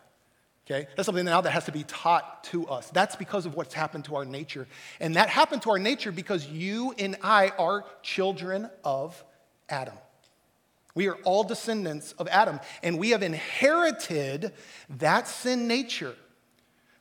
Okay? 0.65 0.87
That's 0.95 1.05
something 1.05 1.25
now 1.25 1.41
that 1.41 1.51
has 1.51 1.65
to 1.65 1.71
be 1.71 1.83
taught 1.83 2.43
to 2.45 2.67
us. 2.67 2.89
That's 2.89 3.15
because 3.15 3.45
of 3.45 3.55
what's 3.55 3.73
happened 3.73 4.05
to 4.05 4.15
our 4.15 4.25
nature. 4.25 4.67
And 4.99 5.15
that 5.15 5.29
happened 5.29 5.61
to 5.63 5.69
our 5.71 5.79
nature 5.79 6.11
because 6.11 6.47
you 6.47 6.93
and 6.97 7.17
I 7.21 7.49
are 7.59 7.85
children 8.01 8.69
of 8.83 9.23
Adam. 9.69 9.93
We 10.95 11.07
are 11.07 11.15
all 11.23 11.43
descendants 11.43 12.13
of 12.13 12.27
Adam, 12.29 12.59
and 12.81 12.97
we 12.97 13.09
have 13.09 13.21
inherited 13.21 14.53
that 14.97 15.27
sin 15.27 15.67
nature 15.67 16.15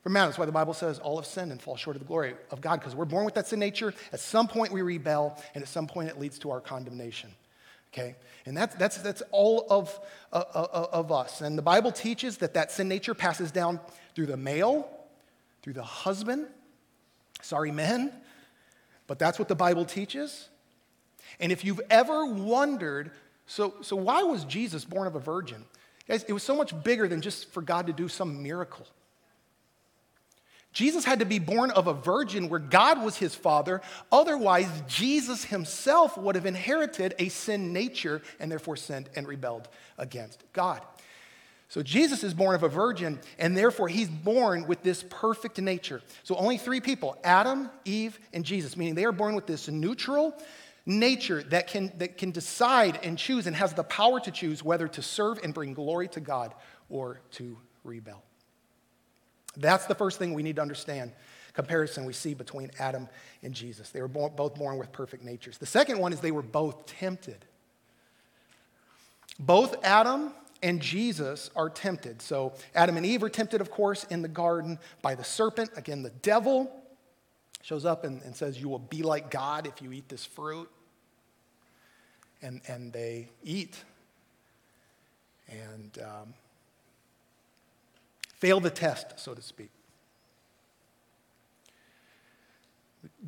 from 0.03 0.17
Adam. 0.17 0.31
That's 0.31 0.39
why 0.39 0.47
the 0.47 0.53
Bible 0.53 0.75
says 0.75 0.99
all 0.99 1.17
have 1.17 1.27
sinned 1.27 1.53
and 1.53 1.63
fall 1.63 1.77
short 1.77 1.95
of 1.95 2.03
the 2.03 2.09
glory 2.09 2.35
of 2.51 2.61
God, 2.61 2.81
because 2.81 2.97
we're 2.97 3.05
born 3.05 3.25
with 3.25 3.35
that 3.35 3.47
sin 3.47 3.61
nature. 3.61 3.95
At 4.13 4.19
some 4.19 4.49
point, 4.49 4.73
we 4.73 4.83
rebel, 4.83 5.41
and 5.55 5.63
at 5.63 5.69
some 5.69 5.87
point, 5.87 6.09
it 6.09 6.19
leads 6.19 6.41
to 6.41 6.51
our 6.51 6.61
condemnation 6.61 7.31
okay? 7.95 8.17
And 8.47 8.57
that's, 8.57 8.75
that's, 8.75 8.99
that's 8.99 9.23
all 9.31 9.67
of, 9.71 9.99
uh, 10.33 10.45
uh, 10.55 10.67
uh, 10.73 10.87
of 10.93 11.13
us. 11.13 11.41
And 11.41 11.57
the 11.57 11.63
Bible 11.63 11.93
teaches 11.93 12.39
that 12.39 12.55
that 12.55 12.73
sin 12.73 12.89
nature 12.89 13.15
passes 13.15 13.51
down 13.51 13.81
through 14.15 14.27
the 14.27 14.37
male, 14.37 14.89
through 15.63 15.75
the 15.75 15.83
husband. 15.83 16.47
Sorry, 17.41 17.71
men, 17.71 18.13
but 19.07 19.19
that's 19.19 19.39
what 19.39 19.49
the 19.49 19.55
Bible 19.55 19.85
teaches. 19.85 20.49
And 21.41 21.53
if 21.53 21.65
you've 21.65 21.81
ever 21.89 22.27
wondered, 22.27 23.13
so, 23.47 23.75
so 23.81 23.97
why 23.97 24.23
was 24.23 24.45
Jesus 24.45 24.85
born 24.85 25.07
of 25.07 25.15
a 25.15 25.21
virgin? 25.21 25.65
Guys, 26.09 26.25
it 26.25 26.33
was 26.33 26.43
so 26.43 26.55
much 26.55 26.83
bigger 26.85 27.09
than 27.09 27.21
just 27.21 27.51
for 27.51 27.63
God 27.63 27.87
to 27.87 27.93
do 27.93 28.09
some 28.09 28.43
miracle. 28.43 28.87
Jesus 30.75 31.05
had 31.05 31.21
to 31.21 31.25
be 31.25 31.39
born 31.39 31.71
of 31.71 31.87
a 31.87 31.95
virgin 31.95 32.49
where 32.49 32.59
God 32.59 33.03
was 33.03 33.17
his 33.17 33.35
father. 33.35 33.81
Otherwise, 34.11 34.69
Jesus 34.89 35.45
himself 35.45 36.19
would 36.19 36.35
have 36.35 36.47
inherited 36.47 37.15
a 37.19 37.29
sin 37.29 37.73
nature 37.73 38.21
and 38.41 38.51
therefore 38.51 38.77
sinned 38.77 39.09
and 39.15 39.27
rebelled 39.27 39.69
against 39.97 40.43
God. 40.53 40.83
So 41.69 41.83
Jesus 41.83 42.23
is 42.23 42.35
born 42.35 42.55
of 42.55 42.63
a 42.63 42.69
virgin, 42.69 43.19
and 43.39 43.57
therefore 43.57 43.89
he's 43.89 44.09
born 44.09 44.67
with 44.67 44.83
this 44.83 45.05
perfect 45.09 45.59
nature. 45.59 46.03
So 46.23 46.37
only 46.37 46.59
three 46.59 46.81
people 46.81 47.17
Adam, 47.25 47.71
Eve, 47.85 48.19
and 48.33 48.45
Jesus, 48.45 48.77
meaning 48.77 48.95
they 48.95 49.05
are 49.05 49.13
born 49.13 49.35
with 49.35 49.47
this 49.47 49.69
neutral 49.69 50.37
nature 50.87 51.43
that 51.45 51.69
can, 51.69 51.93
that 51.99 52.19
can 52.19 52.31
decide 52.33 52.99
and 53.03 53.17
choose 53.17 53.47
and 53.47 53.57
has 53.57 53.73
the 53.75 53.85
power 53.85 54.21
to 54.21 54.31
choose 54.31 54.63
whether 54.63 54.87
to 54.89 55.03
serve 55.03 55.39
and 55.43 55.55
bring 55.55 55.73
glory 55.73 56.09
to 56.09 56.21
God 56.21 56.53
or 56.89 57.21
to 57.33 57.57
rebel. 57.85 58.23
That's 59.57 59.87
the 59.87 59.95
first 59.95 60.19
thing 60.19 60.35
we 60.35 60.43
need 60.43 60.57
to 60.57 60.63
understand. 60.63 61.13
Comparison 61.53 62.05
we 62.05 62.13
see 62.13 62.35
between 62.35 62.71
Adam 62.79 63.09
and 63.43 63.55
Jesus. 63.55 63.91
They 63.91 64.03
were 64.03 64.09
both 64.09 64.55
born 64.57 64.77
with 64.77 64.91
perfect 64.91 65.25
natures. 65.25 65.57
The 65.59 65.67
second 65.67 65.99
one 65.99 66.13
is 66.13 66.21
they 66.21 66.33
were 66.33 66.43
both 66.43 66.87
tempted. 66.87 67.45
Both 69.39 69.85
Adam 69.85 70.33
and 70.63 70.81
Jesus 70.81 71.51
are 71.55 71.69
tempted. 71.69 72.23
So, 72.23 72.55
Adam 72.75 72.97
and 72.97 73.05
Eve 73.05 73.23
are 73.23 73.29
tempted, 73.29 73.61
of 73.61 73.71
course, 73.71 74.05
in 74.05 74.23
the 74.23 74.29
garden 74.29 74.79
by 75.03 75.15
the 75.15 75.25
serpent. 75.25 75.71
Again, 75.77 76.03
the 76.03 76.11
devil 76.11 76.73
shows 77.63 77.85
up 77.85 78.05
and, 78.05 78.23
and 78.23 78.35
says, 78.35 78.61
You 78.61 78.69
will 78.69 78.79
be 78.79 79.03
like 79.03 79.31
God 79.31 79.67
if 79.67 79.83
you 79.83 79.93
eat 79.93 80.09
this 80.09 80.25
fruit. 80.25 80.71
And, 82.43 82.61
and 82.67 82.93
they 82.93 83.29
eat. 83.43 83.77
And 85.49 85.99
um, 86.03 86.35
fail 88.45 88.61
the 88.61 88.71
test, 88.71 89.19
so 89.19 89.35
to 89.35 89.41
speak. 89.41 89.71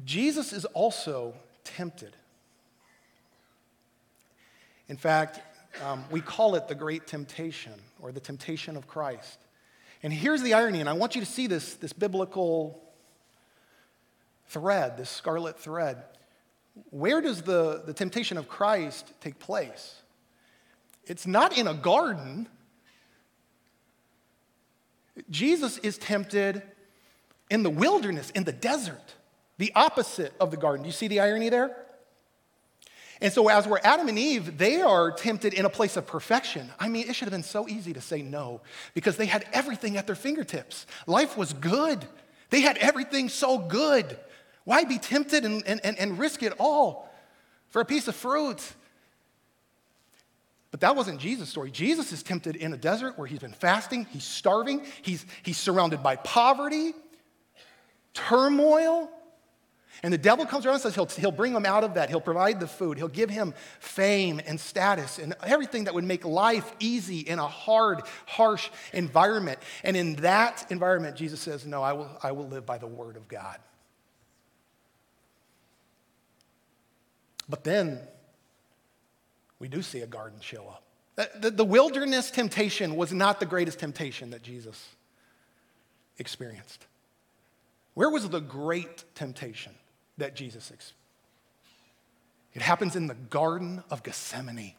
Jesus 0.04 0.52
is 0.52 0.64
also 0.66 1.34
tempted. 1.64 2.14
In 4.88 4.96
fact, 4.96 5.40
Um, 5.84 6.04
we 6.10 6.22
call 6.22 6.54
it 6.54 6.68
the 6.68 6.74
great 6.74 7.06
temptation 7.06 7.74
or 8.00 8.10
the 8.10 8.20
temptation 8.20 8.78
of 8.78 8.86
Christ. 8.86 9.38
And 10.02 10.10
here's 10.10 10.42
the 10.42 10.54
irony, 10.54 10.80
and 10.80 10.88
I 10.88 10.94
want 10.94 11.14
you 11.14 11.20
to 11.20 11.30
see 11.36 11.46
this, 11.48 11.76
this 11.76 11.92
biblical 11.92 12.80
thread, 14.48 14.96
this 14.96 15.10
scarlet 15.10 15.58
thread. 15.58 15.96
Where 16.90 17.20
does 17.20 17.42
the, 17.42 17.82
the 17.84 17.92
temptation 17.92 18.38
of 18.38 18.48
Christ 18.48 19.12
take 19.20 19.38
place? 19.38 20.02
It's 21.04 21.26
not 21.26 21.58
in 21.58 21.66
a 21.68 21.74
garden. 21.74 22.48
Jesus 25.30 25.78
is 25.78 25.98
tempted 25.98 26.62
in 27.50 27.62
the 27.62 27.70
wilderness, 27.70 28.30
in 28.30 28.44
the 28.44 28.52
desert, 28.52 29.14
the 29.58 29.72
opposite 29.74 30.32
of 30.40 30.50
the 30.50 30.56
garden. 30.56 30.82
Do 30.82 30.88
you 30.88 30.92
see 30.92 31.08
the 31.08 31.20
irony 31.20 31.48
there? 31.48 31.76
And 33.20 33.32
so, 33.32 33.48
as 33.48 33.66
we're 33.66 33.80
Adam 33.82 34.08
and 34.08 34.18
Eve, 34.18 34.58
they 34.58 34.82
are 34.82 35.10
tempted 35.10 35.54
in 35.54 35.64
a 35.64 35.70
place 35.70 35.96
of 35.96 36.06
perfection. 36.06 36.70
I 36.78 36.88
mean, 36.88 37.08
it 37.08 37.14
should 37.14 37.24
have 37.24 37.32
been 37.32 37.42
so 37.42 37.66
easy 37.66 37.94
to 37.94 38.00
say 38.00 38.20
no 38.20 38.60
because 38.92 39.16
they 39.16 39.24
had 39.24 39.46
everything 39.54 39.96
at 39.96 40.06
their 40.06 40.16
fingertips. 40.16 40.86
Life 41.06 41.36
was 41.36 41.52
good, 41.54 42.04
they 42.50 42.60
had 42.60 42.76
everything 42.78 43.28
so 43.28 43.58
good. 43.58 44.18
Why 44.64 44.84
be 44.84 44.98
tempted 44.98 45.44
and, 45.44 45.62
and, 45.66 45.80
and 45.84 46.18
risk 46.18 46.42
it 46.42 46.52
all 46.58 47.08
for 47.68 47.80
a 47.80 47.84
piece 47.84 48.08
of 48.08 48.16
fruit? 48.16 48.60
But 50.76 50.82
that 50.82 50.94
wasn't 50.96 51.20
Jesus' 51.20 51.48
story. 51.48 51.70
Jesus 51.70 52.12
is 52.12 52.22
tempted 52.22 52.54
in 52.54 52.74
a 52.74 52.76
desert 52.76 53.16
where 53.16 53.26
he's 53.26 53.38
been 53.38 53.54
fasting, 53.54 54.06
he's 54.10 54.24
starving, 54.24 54.84
he's, 55.00 55.24
he's 55.42 55.56
surrounded 55.56 56.02
by 56.02 56.16
poverty, 56.16 56.92
turmoil. 58.12 59.10
And 60.02 60.12
the 60.12 60.18
devil 60.18 60.44
comes 60.44 60.66
around 60.66 60.74
and 60.74 60.82
says 60.82 60.94
he'll, 60.94 61.06
he'll 61.06 61.32
bring 61.32 61.54
him 61.54 61.64
out 61.64 61.82
of 61.82 61.94
that. 61.94 62.10
He'll 62.10 62.20
provide 62.20 62.60
the 62.60 62.66
food. 62.66 62.98
He'll 62.98 63.08
give 63.08 63.30
him 63.30 63.54
fame 63.80 64.38
and 64.46 64.60
status 64.60 65.18
and 65.18 65.34
everything 65.42 65.84
that 65.84 65.94
would 65.94 66.04
make 66.04 66.26
life 66.26 66.70
easy 66.78 67.20
in 67.20 67.38
a 67.38 67.48
hard, 67.48 68.02
harsh 68.26 68.68
environment. 68.92 69.58
And 69.82 69.96
in 69.96 70.16
that 70.16 70.66
environment, 70.68 71.16
Jesus 71.16 71.40
says, 71.40 71.64
No, 71.64 71.82
I 71.82 71.94
will, 71.94 72.10
I 72.22 72.32
will 72.32 72.48
live 72.48 72.66
by 72.66 72.76
the 72.76 72.86
word 72.86 73.16
of 73.16 73.28
God. 73.28 73.56
But 77.48 77.64
then 77.64 78.00
we 79.58 79.68
do 79.68 79.82
see 79.82 80.00
a 80.00 80.06
garden 80.06 80.40
show 80.40 80.66
up. 80.68 80.82
The, 81.40 81.50
the, 81.50 81.64
wilderness 81.64 82.30
temptation 82.30 82.94
was 82.94 83.10
not 83.10 83.40
the 83.40 83.46
greatest 83.46 83.78
temptation 83.78 84.30
that 84.30 84.42
Jesus 84.42 84.86
experienced. 86.18 86.84
Where 87.94 88.10
was 88.10 88.28
the 88.28 88.40
great 88.40 89.04
temptation 89.14 89.72
that 90.18 90.36
Jesus 90.36 90.70
experienced? 90.70 90.92
It 92.52 92.62
happens 92.62 92.96
in 92.96 93.06
the 93.06 93.14
Garden 93.14 93.82
of 93.90 94.02
Gethsemane. 94.02 94.74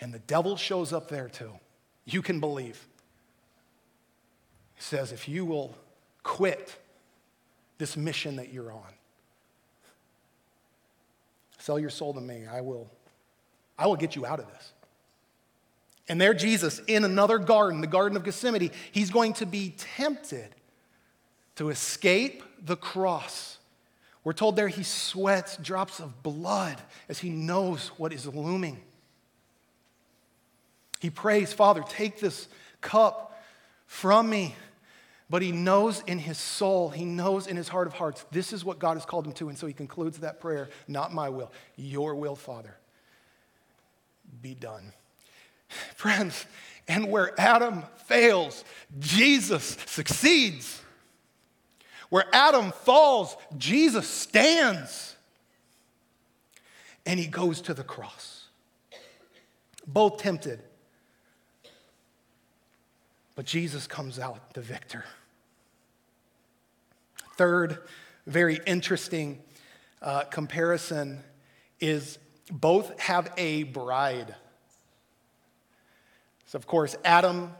And 0.00 0.12
the 0.12 0.18
devil 0.18 0.56
shows 0.56 0.92
up 0.92 1.08
there 1.08 1.28
too. 1.28 1.52
You 2.04 2.20
can 2.20 2.40
believe. 2.40 2.86
He 4.74 4.82
says, 4.82 5.12
if 5.12 5.28
you 5.28 5.46
will 5.46 5.74
quit 6.22 6.78
this 7.78 7.96
mission 7.96 8.36
that 8.36 8.52
you're 8.52 8.70
on, 8.70 8.92
Sell 11.64 11.78
your 11.78 11.88
soul 11.88 12.12
to 12.12 12.20
me. 12.20 12.44
I 12.46 12.60
will, 12.60 12.90
I 13.78 13.86
will 13.86 13.96
get 13.96 14.14
you 14.14 14.26
out 14.26 14.38
of 14.38 14.46
this. 14.48 14.74
And 16.10 16.20
there, 16.20 16.34
Jesus, 16.34 16.82
in 16.86 17.04
another 17.04 17.38
garden, 17.38 17.80
the 17.80 17.86
Garden 17.86 18.18
of 18.18 18.22
Gethsemane, 18.22 18.70
he's 18.92 19.08
going 19.08 19.32
to 19.32 19.46
be 19.46 19.74
tempted 19.78 20.54
to 21.56 21.70
escape 21.70 22.42
the 22.62 22.76
cross. 22.76 23.56
We're 24.24 24.34
told 24.34 24.56
there 24.56 24.68
he 24.68 24.82
sweats 24.82 25.56
drops 25.56 26.00
of 26.00 26.22
blood 26.22 26.82
as 27.08 27.20
he 27.20 27.30
knows 27.30 27.88
what 27.96 28.12
is 28.12 28.26
looming. 28.26 28.82
He 31.00 31.08
prays, 31.08 31.54
Father, 31.54 31.82
take 31.88 32.20
this 32.20 32.46
cup 32.82 33.42
from 33.86 34.28
me. 34.28 34.54
But 35.30 35.42
he 35.42 35.52
knows 35.52 36.02
in 36.06 36.18
his 36.18 36.38
soul, 36.38 36.90
he 36.90 37.04
knows 37.04 37.46
in 37.46 37.56
his 37.56 37.68
heart 37.68 37.86
of 37.86 37.94
hearts, 37.94 38.24
this 38.30 38.52
is 38.52 38.64
what 38.64 38.78
God 38.78 38.94
has 38.94 39.06
called 39.06 39.26
him 39.26 39.32
to. 39.34 39.48
And 39.48 39.56
so 39.56 39.66
he 39.66 39.72
concludes 39.72 40.18
that 40.18 40.40
prayer 40.40 40.68
not 40.86 41.14
my 41.14 41.28
will, 41.28 41.50
your 41.76 42.14
will, 42.14 42.36
Father, 42.36 42.76
be 44.42 44.54
done. 44.54 44.92
Friends, 45.94 46.44
and 46.86 47.10
where 47.10 47.38
Adam 47.40 47.84
fails, 48.04 48.64
Jesus 48.98 49.78
succeeds. 49.86 50.82
Where 52.10 52.26
Adam 52.32 52.70
falls, 52.70 53.36
Jesus 53.56 54.06
stands. 54.06 55.16
And 57.06 57.18
he 57.18 57.26
goes 57.26 57.62
to 57.62 57.74
the 57.74 57.82
cross. 57.82 58.48
Both 59.86 60.18
tempted 60.18 60.60
but 63.34 63.46
Jesus 63.46 63.86
comes 63.86 64.18
out 64.18 64.54
the 64.54 64.60
victor. 64.60 65.04
Third, 67.36 67.78
very 68.26 68.60
interesting 68.64 69.42
uh, 70.00 70.24
comparison 70.24 71.22
is 71.80 72.18
both 72.50 72.98
have 73.00 73.32
a 73.36 73.64
bride. 73.64 74.34
So, 76.46 76.56
of 76.56 76.66
course, 76.66 76.94
Adam 77.04 77.52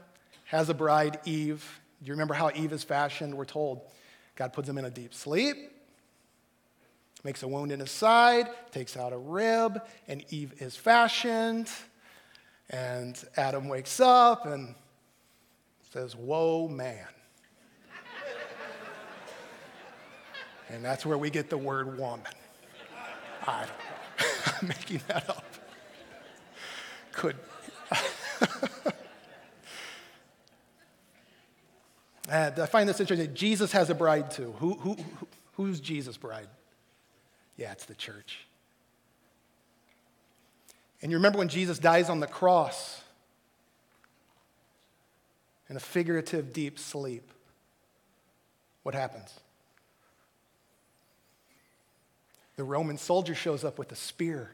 has 0.45 0.69
a 0.69 0.73
bride, 0.73 1.19
Eve. 1.25 1.81
Do 2.01 2.07
you 2.07 2.13
remember 2.13 2.33
how 2.33 2.51
Eve 2.55 2.71
is 2.71 2.83
fashioned? 2.83 3.35
We're 3.35 3.45
told 3.45 3.81
God 4.35 4.53
puts 4.53 4.69
him 4.69 4.77
in 4.77 4.85
a 4.85 4.89
deep 4.89 5.13
sleep, 5.13 5.57
makes 7.25 7.43
a 7.43 7.47
wound 7.47 7.73
in 7.73 7.81
his 7.81 7.91
side, 7.91 8.47
takes 8.71 8.95
out 8.95 9.11
a 9.11 9.17
rib, 9.17 9.81
and 10.07 10.23
Eve 10.29 10.53
is 10.61 10.77
fashioned. 10.77 11.69
And 12.69 13.21
Adam 13.35 13.67
wakes 13.67 13.99
up 13.99 14.45
and 14.45 14.75
says, 15.91 16.15
Whoa, 16.15 16.69
man. 16.69 17.07
And 20.75 20.83
that's 20.83 21.05
where 21.05 21.17
we 21.17 21.29
get 21.29 21.49
the 21.49 21.57
word 21.57 21.97
woman. 21.97 22.25
I 23.47 23.59
don't 23.59 23.69
know. 23.69 24.25
I'm 24.61 24.67
making 24.67 24.99
that 25.07 25.29
up. 25.29 25.45
Could. 27.13 27.37
and 32.29 32.59
I 32.59 32.65
find 32.65 32.89
this 32.89 32.99
interesting. 32.99 33.33
Jesus 33.33 33.71
has 33.71 33.89
a 33.89 33.95
bride 33.95 34.31
too. 34.31 34.53
Who, 34.59 34.73
who, 34.73 34.97
who's 35.53 35.79
Jesus' 35.79 36.17
bride? 36.17 36.49
Yeah, 37.55 37.71
it's 37.71 37.85
the 37.85 37.95
church. 37.95 38.45
And 41.01 41.09
you 41.09 41.17
remember 41.17 41.39
when 41.39 41.47
Jesus 41.47 41.79
dies 41.79 42.09
on 42.09 42.19
the 42.19 42.27
cross, 42.27 43.01
in 45.69 45.77
a 45.77 45.79
figurative 45.79 46.51
deep 46.51 46.77
sleep, 46.79 47.31
what 48.83 48.93
happens? 48.93 49.39
The 52.55 52.63
Roman 52.63 52.97
soldier 52.97 53.35
shows 53.35 53.63
up 53.63 53.77
with 53.77 53.91
a 53.91 53.95
spear 53.95 54.53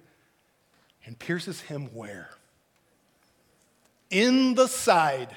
and 1.06 1.18
pierces 1.18 1.62
him 1.62 1.94
where? 1.94 2.30
In 4.10 4.56
the 4.56 4.68
side, 4.68 5.36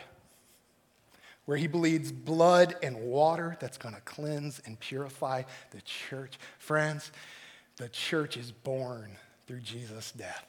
where 1.44 1.58
he 1.58 1.66
bleeds 1.66 2.10
blood 2.10 2.74
and 2.82 2.96
water 3.02 3.56
that's 3.60 3.76
going 3.76 3.94
to 3.94 4.00
cleanse 4.02 4.60
and 4.64 4.80
purify 4.80 5.42
the 5.70 5.80
church. 5.82 6.38
Friends, 6.58 7.12
the 7.76 7.88
church 7.88 8.36
is 8.36 8.50
born 8.50 9.16
through 9.46 9.60
Jesus' 9.60 10.12
death. 10.12 10.46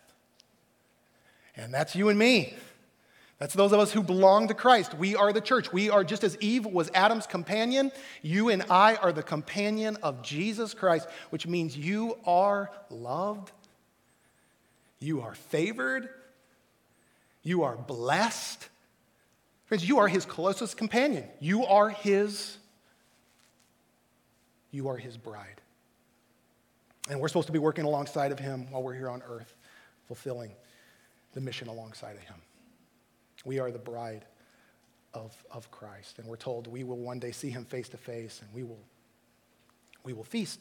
And 1.58 1.74
that's 1.74 1.96
you 1.96 2.10
and 2.10 2.18
me. 2.18 2.56
That's 3.38 3.54
those 3.54 3.74
of 3.74 3.80
us 3.80 3.92
who 3.92 4.02
belong 4.02 4.48
to 4.48 4.54
Christ. 4.54 4.94
We 4.94 5.16
are 5.16 5.34
the 5.34 5.42
church. 5.42 5.74
We 5.74 5.90
are 5.90 6.04
just 6.04 6.24
as 6.24 6.38
Eve 6.40 6.66
was 6.66 6.90
Adam's 6.94 7.28
companion, 7.28 7.92
you 8.22 8.50
and 8.50 8.64
I 8.70 8.96
are 8.96 9.12
the 9.12 9.24
companion 9.24 9.98
of 10.02 10.22
Jesus 10.22 10.74
Christ, 10.74 11.08
which 11.32 11.46
means 11.46 11.78
you 11.78 12.18
are 12.26 12.72
loved, 12.90 13.52
you 15.00 15.22
are 15.22 15.36
favored, 15.36 16.10
you 17.44 17.64
are 17.64 17.76
blessed. 17.76 18.70
Friends, 19.66 19.88
you 19.88 20.00
are 20.00 20.08
his 20.08 20.26
closest 20.26 20.78
companion. 20.78 21.26
You 21.40 21.66
are 21.66 21.90
his 21.90 22.58
you 24.72 24.90
are 24.90 24.98
his 24.98 25.16
bride. 25.16 25.62
And 27.10 27.20
we're 27.20 27.30
supposed 27.30 27.48
to 27.48 27.54
be 27.54 27.60
working 27.60 27.86
alongside 27.86 28.34
of 28.34 28.40
him 28.40 28.70
while 28.72 28.84
we're 28.84 28.94
here 28.94 29.10
on 29.10 29.24
earth, 29.26 29.56
fulfilling 30.08 30.52
the 31.34 31.40
mission 31.40 31.70
alongside 31.70 32.18
of 32.18 32.24
him. 32.24 32.36
We 33.46 33.60
are 33.60 33.72
the 33.72 33.80
bride 33.80 34.26
of, 35.14 35.34
of 35.50 35.72
Christ. 35.72 36.20
And 36.20 36.28
we're 36.28 36.36
told 36.36 36.68
we 36.68 36.84
will 36.84 36.98
one 36.98 37.20
day 37.20 37.32
see 37.32 37.50
him 37.50 37.64
face 37.64 37.88
to 37.90 37.98
face 37.98 38.42
and 38.42 38.54
we 38.54 38.64
will, 38.64 38.82
we 40.04 40.14
will 40.14 40.24
feast. 40.24 40.60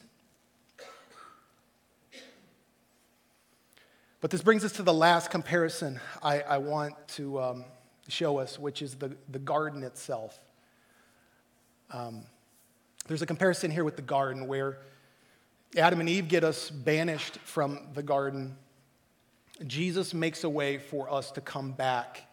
But 4.21 4.31
this 4.31 4.41
brings 4.41 4.63
us 4.63 4.71
to 4.73 4.83
the 4.83 4.93
last 4.93 5.29
comparison 5.29 5.99
I, 6.23 6.39
I 6.41 6.57
want 6.57 6.95
to 7.09 7.39
um, 7.39 7.65
show 8.07 8.39
us, 8.39 8.57
which 8.57 8.81
is 8.81 8.95
the, 8.95 9.15
the 9.29 9.37
garden 9.37 9.83
itself. 9.83 10.39
Um, 11.91 12.23
there's 13.07 13.21
a 13.21 13.27
comparison 13.27 13.69
here 13.69 13.83
with 13.83 13.97
the 13.97 14.01
garden 14.01 14.47
where 14.47 14.79
Adam 15.77 15.99
and 15.99 16.09
Eve 16.09 16.27
get 16.27 16.43
us 16.43 16.71
banished 16.71 17.37
from 17.39 17.89
the 17.93 18.01
garden 18.01 18.55
Jesus 19.67 20.13
makes 20.13 20.43
a 20.43 20.49
way 20.49 20.77
for 20.77 21.11
us 21.11 21.31
to 21.31 21.41
come 21.41 21.71
back 21.71 22.23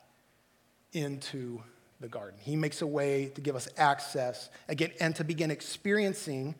into 0.93 1.63
the 2.01 2.09
garden. 2.09 2.39
He 2.43 2.57
makes 2.57 2.83
a 2.83 2.87
way 2.87 3.27
to 3.35 3.41
give 3.41 3.57
us 3.57 3.69
access 3.77 4.51
again 4.69 4.91
and 5.01 5.15
to 5.17 5.25
begin 5.25 5.51
experiencing 5.51 6.55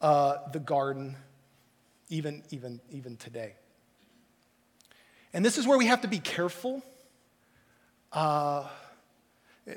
uh, 0.00 0.38
the 0.52 0.58
garden 0.58 1.16
even, 2.08 2.42
even, 2.50 2.80
even 2.90 3.16
today. 3.16 3.54
And 5.32 5.44
this 5.44 5.58
is 5.58 5.66
where 5.66 5.78
we 5.78 5.86
have 5.86 6.02
to 6.02 6.08
be 6.08 6.18
careful. 6.18 6.82
Uh, 8.12 8.66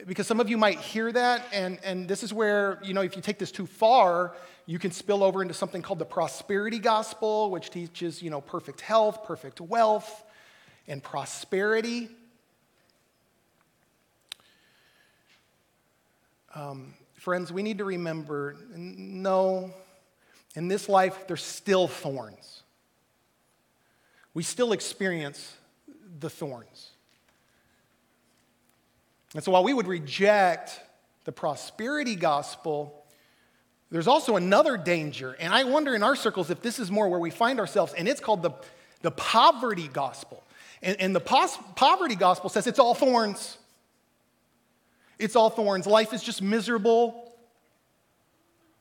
because 0.08 0.26
some 0.26 0.40
of 0.40 0.50
you 0.50 0.58
might 0.58 0.80
hear 0.80 1.12
that, 1.12 1.46
and, 1.54 1.78
and 1.84 2.08
this 2.08 2.24
is 2.24 2.34
where, 2.34 2.80
you 2.84 2.94
know, 2.94 3.02
if 3.02 3.16
you 3.16 3.22
take 3.22 3.38
this 3.38 3.52
too 3.52 3.68
far, 3.68 4.36
you 4.66 4.80
can 4.80 4.92
spill 4.92 5.24
over 5.24 5.44
into 5.44 5.54
something 5.54 5.82
called 5.82 6.00
the 6.00 6.06
prosperity 6.06 6.80
gospel, 6.80 7.52
which 7.52 7.70
teaches, 7.70 8.22
you 8.22 8.32
know, 8.32 8.42
perfect 8.42 8.82
health, 8.82 9.24
perfect 9.24 9.62
wealth, 9.62 10.24
and 10.88 11.04
prosperity. 11.04 12.10
Um, 16.56 16.94
friends, 17.16 17.52
we 17.52 17.64
need 17.64 17.80
to 17.80 17.84
remember 17.84 18.56
no, 18.76 19.74
in 20.56 20.70
this 20.70 20.88
life, 20.88 21.28
there's 21.28 21.44
still 21.44 21.90
thorns. 21.90 22.64
We 24.34 24.42
still 24.42 24.72
experience 24.72 25.54
the 26.20 26.30
thorns. 26.30 26.92
And 29.34 29.44
so 29.44 29.52
while 29.52 29.66
we 29.66 29.74
would 29.74 29.88
reject 29.88 30.80
the 31.26 31.34
prosperity 31.34 32.16
gospel, 32.16 33.04
there's 33.92 34.08
also 34.08 34.38
another 34.38 34.78
danger. 34.78 35.36
And 35.38 35.54
I 35.54 35.66
wonder 35.66 35.94
in 35.94 36.04
our 36.04 36.16
circles 36.16 36.50
if 36.50 36.62
this 36.62 36.80
is 36.80 36.90
more 36.90 37.10
where 37.10 37.20
we 37.20 37.32
find 37.32 37.60
ourselves, 37.60 37.94
and 37.98 38.08
it's 38.08 38.22
called 38.22 38.42
the, 38.42 38.52
the 39.02 39.12
poverty 39.12 39.90
gospel. 39.90 40.42
And, 40.82 41.00
and 41.02 41.14
the 41.14 41.20
pos- 41.20 41.58
poverty 41.76 42.16
gospel 42.16 42.50
says 42.50 42.66
it's 42.66 42.80
all 42.80 42.94
thorns. 42.94 43.58
It's 45.18 45.36
all 45.36 45.50
thorns. 45.50 45.88
Life 45.88 46.14
is 46.14 46.22
just 46.22 46.42
miserable. 46.42 47.34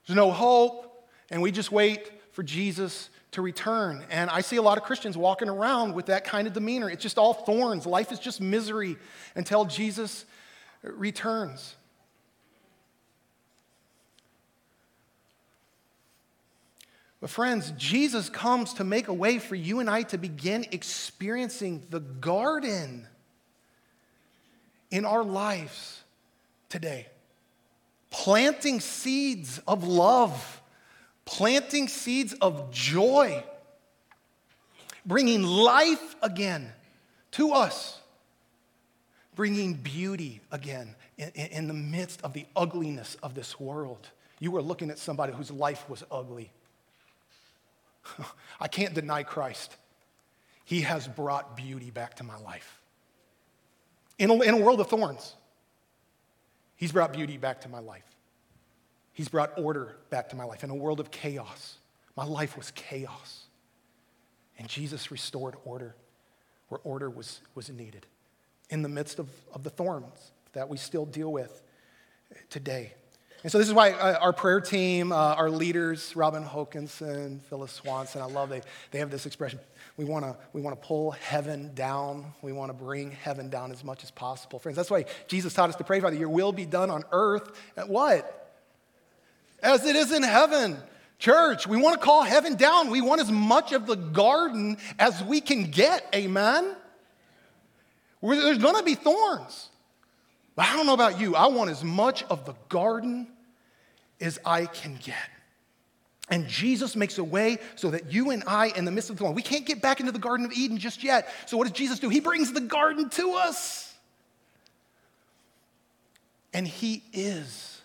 There's 0.07 0.17
no 0.17 0.31
hope. 0.31 1.09
And 1.31 1.43
we 1.43 1.51
just 1.51 1.73
wait 1.73 2.11
for 2.33 2.43
Jesus 2.43 3.09
to 3.33 3.43
return. 3.43 4.05
And 4.11 4.31
I 4.31 4.41
see 4.41 4.57
a 4.57 4.63
lot 4.63 4.79
of 4.79 4.85
Christians 4.85 5.17
walking 5.17 5.49
around 5.49 5.95
with 5.95 6.07
that 6.07 6.25
kind 6.25 6.47
of 6.47 6.53
demeanor. 6.53 6.91
It's 6.91 7.03
just 7.03 7.19
all 7.19 7.35
thorns. 7.35 7.87
Life 7.87 8.13
is 8.13 8.19
just 8.19 8.41
misery 8.41 8.97
until 9.35 9.65
Jesus 9.65 10.25
returns. 10.83 11.75
But, 17.21 17.31
friends, 17.31 17.73
Jesus 17.79 18.29
comes 18.29 18.75
to 18.75 18.85
make 18.85 19.09
a 19.09 19.15
way 19.15 19.39
for 19.39 19.55
you 19.55 19.81
and 19.81 19.89
I 19.89 20.03
to 20.03 20.19
begin 20.19 20.67
experiencing 20.73 21.87
the 21.89 22.01
garden 22.01 23.07
in 24.91 25.07
our 25.07 25.25
lives 25.25 26.04
today. 26.75 27.07
Planting 28.11 28.81
seeds 28.81 29.61
of 29.69 29.87
love, 29.87 30.61
planting 31.25 31.87
seeds 31.87 32.33
of 32.41 32.73
joy, 32.73 33.45
bringing 35.07 35.45
life 35.45 36.17
again 36.21 36.73
to 37.31 37.53
us, 37.53 38.01
bringing 39.37 39.75
beauty 39.75 40.41
again 40.51 40.97
in, 41.17 41.29
in, 41.29 41.69
the 41.69 41.75
midst 41.75 42.21
of 42.23 42.33
the 42.33 42.45
ugliness 42.57 43.17
of 43.23 43.37
this 43.37 43.61
world. 43.61 44.09
You 44.41 44.51
were 44.51 44.63
looking 44.63 44.91
at 44.91 44.99
somebody 44.99 45.33
whose 45.33 45.53
life 45.53 45.89
was 45.89 46.03
ugly. 46.11 46.51
I 48.61 48.67
can't 48.67 48.95
deny 48.95 49.23
Christ. 49.23 49.77
He 50.65 50.81
has 50.81 51.07
brought 51.07 51.57
beauty 51.57 51.93
back 51.93 52.17
to 52.17 52.25
my 52.25 52.37
life. 52.39 52.81
In 54.19 54.31
a, 54.31 54.41
in 54.41 54.55
a 54.55 54.59
world 54.59 54.81
of 54.81 54.89
thorns, 54.89 55.37
He's 56.77 56.93
brought 56.93 57.13
beauty 57.13 57.37
back 57.37 57.61
to 57.63 57.69
my 57.69 57.79
life. 57.79 58.05
He's 59.13 59.29
brought 59.29 59.59
order 59.59 59.97
back 60.11 60.29
to 60.31 60.37
my 60.37 60.45
life. 60.45 60.65
In 60.65 60.71
a 60.71 60.75
world 60.75 61.01
of 61.01 61.11
chaos, 61.11 61.79
my 62.17 62.25
life 62.25 62.57
was 62.57 62.71
chaos. 62.73 63.45
And 64.59 64.69
Jesus 64.69 65.11
restored 65.11 65.55
order 65.65 65.95
where 66.69 66.81
order 66.85 67.11
was, 67.11 67.41
was 67.55 67.71
needed 67.71 68.07
in 68.71 68.83
the 68.83 68.89
midst 68.89 69.19
of, 69.19 69.29
of 69.53 69.63
the 69.63 69.71
thorns 69.71 70.33
that 70.53 70.69
we 70.69 70.77
still 70.77 71.07
deal 71.07 71.33
with 71.33 71.63
today. 72.51 72.95
And 73.45 73.53
so 73.53 73.59
this 73.59 73.69
is 73.69 73.75
why 73.75 73.93
uh, 73.93 74.19
our 74.21 74.33
prayer 74.33 74.59
team, 74.59 75.13
uh, 75.13 75.17
our 75.17 75.51
leaders, 75.51 76.17
Robin 76.17 76.43
Hokinson, 76.43 77.43
Phyllis 77.43 77.73
Swanson, 77.73 78.23
I 78.23 78.25
love 78.25 78.49
they, 78.49 78.63
they 78.91 79.01
have 79.01 79.11
this 79.11 79.27
expression. 79.27 79.61
We 79.99 80.07
want 80.07 80.25
to 80.25 80.35
we 80.55 80.63
wanna 80.63 80.77
pull 80.77 81.11
heaven 81.11 81.73
down. 81.75 82.33
We 82.41 82.53
want 82.53 82.71
to 82.71 82.73
bring 82.73 83.11
heaven 83.11 83.51
down 83.51 83.71
as 83.71 83.85
much 83.85 84.03
as 84.03 84.11
possible. 84.11 84.59
Friends, 84.59 84.77
that's 84.77 84.91
why 84.91 85.05
Jesus 85.29 85.53
taught 85.53 85.69
us 85.69 85.77
to 85.77 85.85
pray, 85.85 86.01
Father, 86.01 86.17
your 86.17 86.31
will 86.31 86.53
be 86.53 86.65
done 86.65 86.89
on 86.89 87.05
earth 87.13 87.51
at 87.77 87.87
what? 87.87 88.57
As 89.63 89.85
it 89.85 89.95
is 89.95 90.11
in 90.11 90.23
heaven. 90.23 90.79
Church, 91.19 91.67
we 91.67 91.77
want 91.77 92.01
to 92.01 92.05
call 92.05 92.23
heaven 92.23 92.57
down. 92.57 92.91
We 92.91 93.03
want 93.03 93.21
as 93.21 93.31
much 93.31 93.73
of 93.73 93.87
the 93.87 93.95
garden 93.95 94.79
as 94.99 95.23
we 95.23 95.43
can 95.43 95.65
get. 95.71 96.07
Amen? 96.15 96.75
There's 98.23 98.59
going 98.59 98.77
to 98.77 98.83
be 98.83 98.95
thorns. 98.95 99.69
But 100.57 100.67
I 100.67 100.77
don't 100.77 100.87
know 100.87 100.95
about 100.95 101.21
you. 101.21 101.35
I 101.35 101.49
want 101.49 101.71
as 101.71 101.85
much 101.85 102.23
of 102.25 102.47
the 102.47 102.55
garden 102.69 103.29
as 104.21 104.39
I 104.45 104.67
can 104.67 104.99
get. 105.03 105.17
And 106.31 106.49
Jesus 106.49 106.97
makes 106.97 107.19
a 107.19 107.25
way 107.25 107.59
so 107.77 107.91
that 107.91 108.13
you 108.13 108.31
and 108.31 108.43
I, 108.47 108.69
in 108.69 108.87
the 108.87 108.91
midst 108.91 109.11
of 109.11 109.17
the 109.17 109.21
thorn, 109.21 109.35
we 109.35 109.43
can't 109.43 109.67
get 109.67 109.83
back 109.83 110.01
into 110.01 110.13
the 110.13 110.19
Garden 110.19 110.47
of 110.47 110.53
Eden 110.53 110.79
just 110.79 111.05
yet. 111.05 111.29
So, 111.47 111.57
what 111.57 111.69
does 111.69 111.77
Jesus 111.77 111.99
do? 111.99 112.09
He 112.09 112.21
brings 112.21 112.53
the 112.53 112.63
garden 112.63 113.11
to 113.11 113.33
us. 113.33 113.95
And 116.55 116.67
He 116.67 117.03
is 117.13 117.83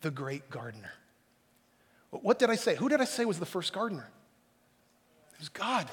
the 0.00 0.10
great 0.10 0.50
gardener. 0.50 0.92
What 2.10 2.38
did 2.38 2.50
I 2.50 2.56
say? 2.56 2.74
Who 2.74 2.88
did 2.88 3.00
I 3.00 3.04
say 3.04 3.24
was 3.24 3.38
the 3.38 3.46
first 3.46 3.72
gardener? 3.72 4.08
It 5.34 5.38
was 5.38 5.48
God. 5.48 5.88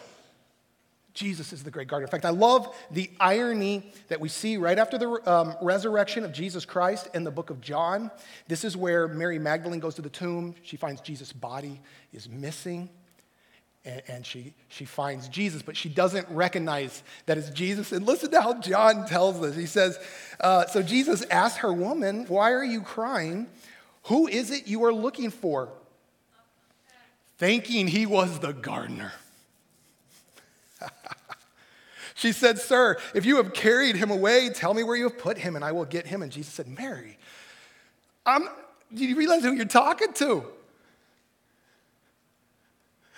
Jesus 1.13 1.52
is 1.52 1.63
the 1.63 1.71
great 1.71 1.88
gardener. 1.88 2.08
In 2.08 2.12
fact, 2.12 2.26
I 2.26 2.30
love 2.30 2.74
the 2.89 3.10
irony 3.19 3.91
that 4.08 4.19
we 4.19 4.30
see 4.30 4.58
right 4.58 4.78
after 4.78 4.97
the 4.97 5.32
um, 5.32 5.56
resurrection 5.62 6.24
of 6.24 6.32
Jesus 6.32 6.65
Christ 6.65 7.10
in 7.13 7.24
the 7.24 7.32
book 7.32 7.50
of 7.50 7.60
John. 7.60 8.12
This 8.47 8.63
is 8.63 8.78
where 8.78 9.08
Mary 9.08 9.39
Magdalene 9.39 9.80
goes 9.80 9.95
to 9.95 10.02
the 10.02 10.10
tomb. 10.10 10.56
She 10.63 10.78
finds 10.78 11.02
Jesus' 11.02 11.34
body 11.34 11.82
is 12.13 12.30
missing. 12.30 12.89
And, 13.84 14.02
and 14.08 14.26
she, 14.26 14.54
she 14.69 14.86
finds 14.86 15.28
Jesus, 15.28 15.62
but 15.62 15.76
she 15.76 15.89
doesn't 15.89 16.28
recognize 16.30 17.04
that 17.26 17.38
it's 17.38 17.50
Jesus. 17.50 17.91
And 17.91 18.06
listen 18.06 18.32
to 18.32 18.41
how 18.41 18.60
John 18.60 19.06
tells 19.08 19.41
this. 19.41 19.56
He 19.56 19.65
says, 19.65 20.00
uh, 20.39 20.67
So 20.67 20.82
Jesus 20.82 21.24
asked 21.24 21.58
her, 21.58 21.74
Woman, 21.74 22.26
why 22.28 22.52
are 22.52 22.63
you 22.63 22.82
crying? 22.82 23.47
Who 24.04 24.28
is 24.28 24.52
it 24.52 24.67
you 24.67 24.86
are 24.86 24.93
looking 24.93 25.30
for? 25.30 25.69
Thinking 27.38 27.88
he 27.88 28.06
was 28.06 28.39
the 28.39 28.54
gardener. 28.54 29.13
she 32.15 32.32
said, 32.32 32.60
Sir, 32.60 32.98
if 33.13 33.26
you 33.26 33.38
have 33.38 33.54
carried 33.54 33.96
him 33.96 34.12
away, 34.12 34.50
tell 34.50 34.74
me 34.74 34.84
where 34.84 34.96
you 34.96 35.04
have 35.04 35.17
put 35.17 35.38
him, 35.38 35.56
and 35.56 35.63
I 35.65 35.72
will 35.72 35.86
get 35.86 36.08
him. 36.08 36.22
And 36.22 36.32
Jesus 36.32 36.54
said, 36.54 36.67
Mary, 36.67 37.17
I'm, 38.26 38.48
do 38.94 39.06
you 39.06 39.15
realize 39.15 39.44
who 39.44 39.54
you're 39.54 39.65
talking 39.65 40.13
to? 40.13 40.46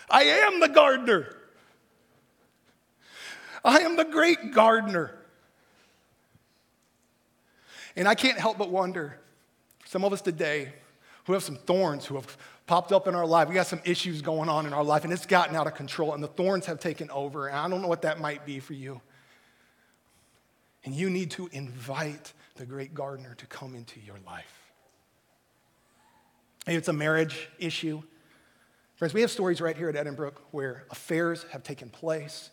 I 0.09 0.23
am 0.23 0.59
the 0.59 0.69
gardener. 0.69 1.35
I 3.65 3.79
am 3.79 3.95
the 3.95 4.05
great 4.05 4.53
gardener. 4.53 5.15
And 7.95 8.07
I 8.07 8.15
can't 8.15 8.37
help 8.37 8.57
but 8.57 8.69
wonder 8.69 9.19
some 9.85 10.03
of 10.03 10.13
us 10.13 10.21
today 10.21 10.73
who 11.25 11.33
have 11.33 11.43
some 11.43 11.55
thorns, 11.55 12.05
who 12.05 12.15
have 12.15 12.37
popped 12.65 12.91
up 12.91 13.07
in 13.07 13.15
our 13.15 13.25
life. 13.25 13.49
We 13.49 13.55
got 13.55 13.67
some 13.67 13.81
issues 13.83 14.21
going 14.21 14.49
on 14.49 14.65
in 14.65 14.73
our 14.73 14.83
life, 14.83 15.03
and 15.03 15.11
it's 15.11 15.25
gotten 15.25 15.55
out 15.55 15.67
of 15.67 15.75
control, 15.75 16.13
and 16.13 16.23
the 16.23 16.27
thorns 16.27 16.65
have 16.67 16.79
taken 16.79 17.09
over. 17.11 17.47
And 17.47 17.57
I 17.57 17.67
don't 17.67 17.81
know 17.81 17.87
what 17.87 18.03
that 18.03 18.19
might 18.19 18.45
be 18.45 18.59
for 18.59 18.73
you. 18.73 19.01
And 20.85 20.93
you 20.93 21.09
need 21.09 21.31
to 21.31 21.49
invite 21.51 22.33
the 22.55 22.65
great 22.65 22.93
gardener 22.93 23.35
to 23.35 23.45
come 23.47 23.75
into 23.75 23.99
your 23.99 24.17
life. 24.25 24.59
Maybe 26.67 26.77
it's 26.77 26.87
a 26.87 26.93
marriage 26.93 27.49
issue. 27.59 28.01
Friends, 28.95 29.13
we 29.13 29.21
have 29.21 29.31
stories 29.31 29.59
right 29.59 29.75
here 29.75 29.89
at 29.89 29.95
Edinbrook 29.95 30.35
where 30.51 30.85
affairs 30.89 31.45
have 31.51 31.63
taken 31.63 31.89
place, 31.89 32.49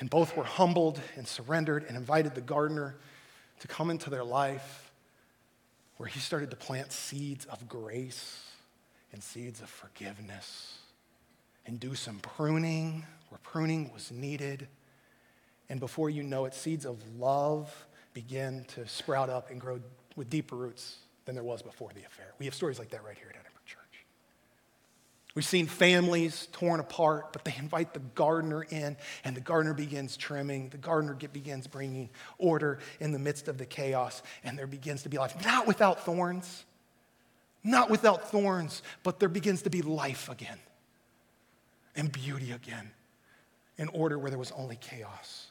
and 0.00 0.10
both 0.10 0.36
were 0.36 0.44
humbled 0.44 1.00
and 1.16 1.28
surrendered 1.28 1.84
and 1.86 1.96
invited 1.96 2.34
the 2.34 2.40
gardener 2.40 2.96
to 3.60 3.68
come 3.68 3.90
into 3.90 4.10
their 4.10 4.24
life, 4.24 4.90
where 5.98 6.08
he 6.08 6.18
started 6.18 6.50
to 6.50 6.56
plant 6.56 6.90
seeds 6.90 7.44
of 7.44 7.68
grace 7.68 8.51
and 9.12 9.22
seeds 9.22 9.60
of 9.60 9.68
forgiveness 9.68 10.78
and 11.66 11.78
do 11.78 11.94
some 11.94 12.18
pruning 12.18 13.04
where 13.28 13.38
pruning 13.42 13.90
was 13.92 14.10
needed. 14.10 14.68
And 15.68 15.80
before 15.80 16.10
you 16.10 16.22
know 16.22 16.44
it, 16.44 16.54
seeds 16.54 16.84
of 16.84 16.98
love 17.18 17.86
begin 18.14 18.64
to 18.74 18.86
sprout 18.88 19.30
up 19.30 19.50
and 19.50 19.60
grow 19.60 19.80
with 20.16 20.28
deeper 20.28 20.56
roots 20.56 20.96
than 21.24 21.34
there 21.34 21.44
was 21.44 21.62
before 21.62 21.90
the 21.94 22.04
affair. 22.04 22.32
We 22.38 22.46
have 22.46 22.54
stories 22.54 22.78
like 22.78 22.90
that 22.90 23.04
right 23.04 23.16
here 23.16 23.28
at 23.30 23.36
Edinbrook 23.36 23.64
Church. 23.64 24.06
We've 25.34 25.44
seen 25.44 25.66
families 25.66 26.48
torn 26.52 26.80
apart, 26.80 27.32
but 27.32 27.44
they 27.44 27.54
invite 27.58 27.94
the 27.94 28.00
gardener 28.00 28.66
in, 28.68 28.96
and 29.24 29.34
the 29.34 29.40
gardener 29.40 29.72
begins 29.72 30.16
trimming. 30.16 30.68
The 30.68 30.76
gardener 30.76 31.14
begins 31.14 31.66
bringing 31.66 32.10
order 32.36 32.80
in 33.00 33.12
the 33.12 33.18
midst 33.18 33.48
of 33.48 33.56
the 33.56 33.64
chaos, 33.64 34.22
and 34.44 34.58
there 34.58 34.66
begins 34.66 35.04
to 35.04 35.08
be 35.08 35.16
life. 35.16 35.42
Not 35.44 35.66
without 35.66 36.04
thorns, 36.04 36.64
not 37.64 37.90
without 37.90 38.30
thorns, 38.30 38.82
but 39.02 39.20
there 39.20 39.28
begins 39.28 39.62
to 39.62 39.70
be 39.70 39.82
life 39.82 40.28
again 40.28 40.58
and 41.94 42.10
beauty 42.10 42.52
again 42.52 42.90
in 43.78 43.88
order 43.88 44.18
where 44.18 44.30
there 44.30 44.38
was 44.38 44.52
only 44.52 44.76
chaos. 44.76 45.50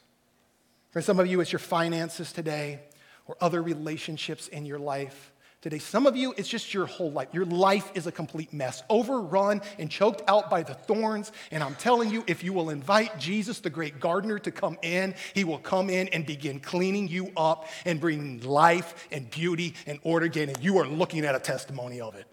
For 0.90 1.00
some 1.00 1.18
of 1.18 1.26
you, 1.26 1.40
it's 1.40 1.52
your 1.52 1.58
finances 1.58 2.32
today 2.32 2.80
or 3.26 3.36
other 3.40 3.62
relationships 3.62 4.48
in 4.48 4.66
your 4.66 4.78
life 4.78 5.31
today. 5.62 5.78
Some 5.78 6.06
of 6.06 6.16
you, 6.16 6.34
it's 6.36 6.48
just 6.48 6.74
your 6.74 6.86
whole 6.86 7.12
life. 7.12 7.28
Your 7.32 7.46
life 7.46 7.90
is 7.94 8.08
a 8.08 8.12
complete 8.12 8.52
mess, 8.52 8.82
overrun 8.90 9.62
and 9.78 9.88
choked 9.88 10.22
out 10.28 10.50
by 10.50 10.64
the 10.64 10.74
thorns. 10.74 11.30
And 11.52 11.62
I'm 11.62 11.76
telling 11.76 12.10
you, 12.10 12.24
if 12.26 12.44
you 12.44 12.52
will 12.52 12.68
invite 12.68 13.18
Jesus, 13.18 13.60
the 13.60 13.70
great 13.70 14.00
gardener, 14.00 14.40
to 14.40 14.50
come 14.50 14.76
in, 14.82 15.14
he 15.34 15.44
will 15.44 15.58
come 15.58 15.88
in 15.88 16.08
and 16.08 16.26
begin 16.26 16.58
cleaning 16.58 17.06
you 17.06 17.30
up 17.36 17.68
and 17.86 18.00
bringing 18.00 18.40
life 18.40 19.08
and 19.12 19.30
beauty 19.30 19.74
and 19.86 20.00
order 20.02 20.26
again. 20.26 20.48
And 20.48 20.62
you 20.62 20.78
are 20.78 20.86
looking 20.86 21.24
at 21.24 21.36
a 21.36 21.40
testimony 21.40 22.00
of 22.00 22.16
it. 22.16 22.26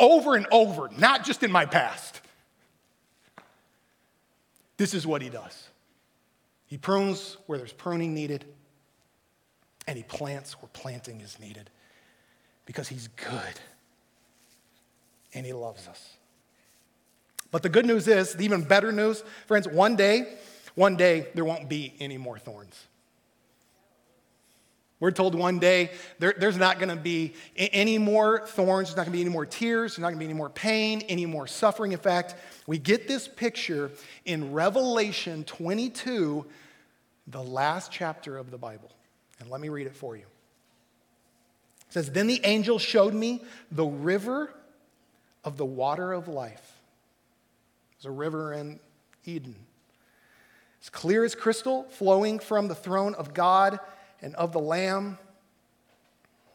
Over 0.00 0.34
and 0.34 0.46
over, 0.50 0.90
not 0.98 1.24
just 1.24 1.42
in 1.44 1.52
my 1.52 1.66
past. 1.66 2.20
This 4.76 4.92
is 4.92 5.06
what 5.06 5.22
he 5.22 5.28
does. 5.28 5.68
He 6.66 6.78
prunes 6.78 7.36
where 7.46 7.58
there's 7.58 7.72
pruning 7.72 8.12
needed, 8.12 8.44
and 9.86 9.96
he 9.96 10.02
plants 10.02 10.60
where 10.60 10.68
planting 10.72 11.20
is 11.20 11.38
needed 11.40 11.70
because 12.68 12.86
he's 12.86 13.08
good 13.08 13.60
and 15.32 15.46
he 15.46 15.54
loves 15.54 15.88
us. 15.88 16.16
But 17.50 17.62
the 17.62 17.70
good 17.70 17.86
news 17.86 18.06
is, 18.06 18.34
the 18.34 18.44
even 18.44 18.62
better 18.62 18.92
news, 18.92 19.24
friends, 19.46 19.66
one 19.66 19.96
day, 19.96 20.34
one 20.74 20.94
day, 20.94 21.28
there 21.34 21.46
won't 21.46 21.70
be 21.70 21.94
any 21.98 22.18
more 22.18 22.38
thorns. 22.38 22.78
We're 25.00 25.12
told 25.12 25.34
one 25.34 25.58
day 25.58 25.92
there, 26.18 26.34
there's 26.36 26.58
not 26.58 26.78
going 26.78 26.90
to 26.90 27.02
be 27.02 27.32
any 27.56 27.96
more 27.96 28.46
thorns, 28.46 28.88
there's 28.88 28.98
not 28.98 29.04
going 29.04 29.12
to 29.12 29.18
be 29.18 29.22
any 29.22 29.30
more 29.30 29.46
tears, 29.46 29.92
there's 29.92 30.02
not 30.02 30.08
going 30.08 30.18
to 30.18 30.24
be 30.26 30.26
any 30.26 30.34
more 30.34 30.50
pain, 30.50 31.00
any 31.08 31.24
more 31.24 31.46
suffering. 31.46 31.92
In 31.92 31.98
fact, 31.98 32.34
we 32.66 32.76
get 32.76 33.08
this 33.08 33.26
picture 33.26 33.90
in 34.26 34.52
Revelation 34.52 35.42
22, 35.44 36.44
the 37.28 37.42
last 37.42 37.90
chapter 37.90 38.36
of 38.36 38.50
the 38.50 38.58
Bible. 38.58 38.90
And 39.40 39.48
let 39.48 39.62
me 39.62 39.70
read 39.70 39.86
it 39.86 39.96
for 39.96 40.18
you. 40.18 40.24
It 41.88 41.94
says, 41.94 42.10
Then 42.10 42.26
the 42.26 42.40
angel 42.44 42.78
showed 42.78 43.14
me 43.14 43.42
the 43.70 43.86
river 43.86 44.52
of 45.44 45.56
the 45.56 45.64
water 45.64 46.12
of 46.12 46.28
life. 46.28 46.80
There's 47.96 48.12
a 48.12 48.16
river 48.16 48.52
in 48.52 48.78
Eden. 49.24 49.56
It's 50.78 50.90
clear 50.90 51.24
as 51.24 51.34
crystal, 51.34 51.84
flowing 51.90 52.38
from 52.38 52.68
the 52.68 52.74
throne 52.74 53.14
of 53.14 53.34
God 53.34 53.80
and 54.22 54.34
of 54.36 54.52
the 54.52 54.60
Lamb, 54.60 55.18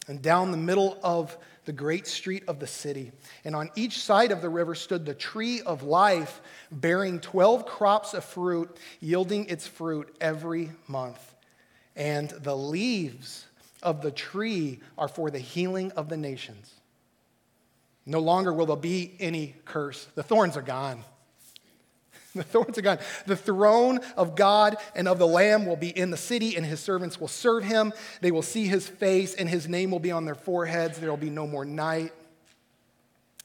and 0.08 0.22
down 0.22 0.52
the 0.52 0.58
middle 0.58 0.98
of 1.04 1.38
the 1.66 1.72
great 1.72 2.08
street 2.08 2.44
of 2.48 2.60
the 2.60 2.68
city. 2.68 3.12
And 3.46 3.56
on 3.56 3.70
each 3.76 4.00
side 4.00 4.32
of 4.32 4.42
the 4.42 4.50
river 4.50 4.76
stood 4.76 5.06
the 5.06 5.14
tree 5.14 5.62
of 5.62 5.84
life, 5.84 6.42
bearing 6.72 7.20
12 7.20 7.66
crops 7.66 8.14
of 8.14 8.24
fruit, 8.24 8.76
yielding 9.00 9.46
its 9.46 9.66
fruit 9.66 10.14
every 10.20 10.72
month. 10.88 11.36
And 11.96 12.30
the 12.30 12.56
leaves 12.56 13.46
of 13.84 14.02
the 14.02 14.12
tree 14.12 14.80
are 14.98 15.08
for 15.08 15.30
the 15.30 15.40
healing 15.40 15.92
of 15.92 16.10
the 16.10 16.18
nations. 16.18 16.74
No 18.06 18.20
longer 18.20 18.52
will 18.52 18.66
there 18.66 18.76
be 18.76 19.14
any 19.20 19.56
curse. 19.66 20.08
The 20.16 20.24
thorns 20.24 20.58
are 20.58 20.62
gone. 20.62 21.04
The 22.36 22.42
thorns 22.42 22.80
are 22.80 22.82
gone. 22.82 22.98
The 23.28 23.36
throne 23.36 24.00
of 24.18 24.36
God 24.36 24.78
and 24.96 25.08
of 25.08 25.20
the 25.20 25.28
Lamb 25.28 25.68
will 25.68 25.76
be 25.76 25.96
in 25.96 26.10
the 26.10 26.18
city, 26.18 26.56
and 26.56 26.66
his 26.66 26.80
servants 26.80 27.20
will 27.20 27.28
serve 27.28 27.64
him. 27.64 27.94
They 28.22 28.32
will 28.32 28.42
see 28.42 28.66
his 28.66 28.88
face, 28.88 29.36
and 29.36 29.48
his 29.48 29.68
name 29.68 29.92
will 29.92 30.00
be 30.00 30.10
on 30.10 30.26
their 30.26 30.34
foreheads. 30.34 30.98
There 30.98 31.12
will 31.12 31.16
be 31.16 31.30
no 31.30 31.46
more 31.46 31.64
night. 31.64 32.12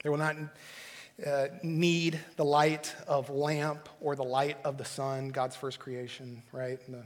They 0.03 0.09
will 0.09 0.16
not 0.16 0.37
uh, 1.27 1.48
need 1.62 2.18
the 2.37 2.46
light 2.46 2.94
of 3.07 3.29
lamp 3.29 3.90
or 4.01 4.16
the 4.16 4.24
light 4.24 4.57
of 4.64 4.79
the 4.79 4.87
sun, 4.87 5.29
God's 5.29 5.55
first 5.55 5.79
creation, 5.79 6.42
right? 6.51 6.81
The 6.88 7.03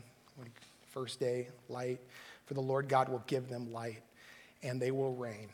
first 0.92 1.18
day, 1.18 1.48
light 1.68 1.98
for 2.46 2.54
the 2.54 2.60
Lord 2.60 2.88
God 2.88 3.08
will 3.08 3.22
give 3.26 3.48
them 3.48 3.72
light, 3.72 4.02
and 4.62 4.80
they 4.80 4.90
will 4.90 5.14
reign 5.14 5.48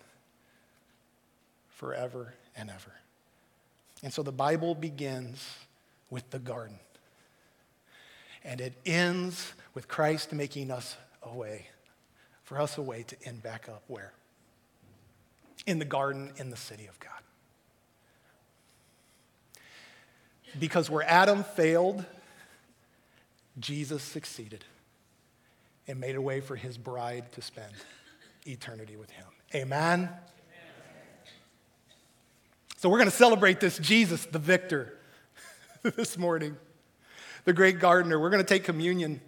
forever 1.68 2.34
and 2.56 2.70
ever. 2.70 2.92
And 4.02 4.12
so 4.12 4.22
the 4.22 4.32
Bible 4.32 4.74
begins 4.74 5.44
with 6.10 6.28
the 6.30 6.38
garden, 6.38 6.78
and 8.44 8.60
it 8.60 8.74
ends 8.86 9.52
with 9.74 9.88
Christ 9.88 10.32
making 10.32 10.70
us 10.70 10.96
a 11.22 11.34
way, 11.34 11.66
for 12.44 12.60
us 12.60 12.78
a 12.78 12.82
way 12.82 13.02
to 13.04 13.16
end 13.24 13.42
back 13.42 13.68
up 13.68 13.82
where? 13.86 14.12
In 15.66 15.78
the 15.78 15.84
garden 15.84 16.32
in 16.36 16.50
the 16.50 16.56
city 16.56 16.86
of 16.86 16.98
God. 17.00 17.10
Because 20.58 20.88
where 20.88 21.04
Adam 21.04 21.44
failed, 21.44 22.04
Jesus 23.60 24.02
succeeded 24.02 24.64
and 25.88 25.98
made 25.98 26.14
a 26.14 26.22
way 26.22 26.40
for 26.40 26.54
his 26.54 26.78
bride 26.78 27.32
to 27.32 27.42
spend 27.42 27.72
eternity 28.46 28.96
with 28.96 29.10
him. 29.10 29.26
Amen? 29.54 30.10
So 32.76 32.88
we're 32.88 32.98
going 32.98 33.10
to 33.10 33.16
celebrate 33.16 33.58
this 33.58 33.78
Jesus, 33.78 34.26
the 34.26 34.38
victor, 34.38 34.96
this 35.82 36.16
morning, 36.16 36.56
the 37.44 37.52
great 37.52 37.80
gardener. 37.80 38.20
We're 38.20 38.30
going 38.30 38.44
to 38.44 38.48
take 38.48 38.64
communion 38.64 39.20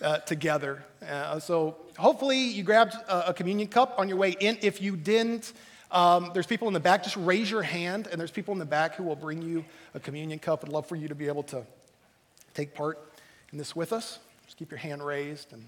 uh, 0.00 0.18
together. 0.18 0.84
Uh, 1.06 1.40
so 1.40 1.76
hopefully 1.98 2.38
you 2.38 2.62
grabbed 2.62 2.94
a, 2.94 3.30
a, 3.30 3.34
communion 3.34 3.68
cup 3.68 3.96
on 3.98 4.08
your 4.08 4.16
way 4.16 4.34
in. 4.40 4.58
If 4.62 4.80
you 4.80 4.96
didn't, 4.96 5.52
um, 5.90 6.30
there's 6.32 6.46
people 6.46 6.68
in 6.68 6.74
the 6.74 6.80
back. 6.80 7.02
Just 7.02 7.16
raise 7.16 7.50
your 7.50 7.62
hand, 7.62 8.08
and 8.10 8.20
there's 8.20 8.30
people 8.30 8.52
in 8.52 8.58
the 8.58 8.64
back 8.64 8.94
who 8.94 9.02
will 9.02 9.16
bring 9.16 9.42
you 9.42 9.64
a 9.94 10.00
communion 10.00 10.38
cup. 10.38 10.64
I'd 10.64 10.72
love 10.72 10.86
for 10.86 10.96
you 10.96 11.08
to 11.08 11.14
be 11.14 11.26
able 11.26 11.42
to 11.44 11.64
take 12.54 12.74
part 12.74 12.98
in 13.52 13.58
this 13.58 13.76
with 13.76 13.92
us. 13.92 14.20
Just 14.44 14.56
keep 14.56 14.70
your 14.70 14.78
hand 14.78 15.04
raised 15.04 15.52
and 15.52 15.64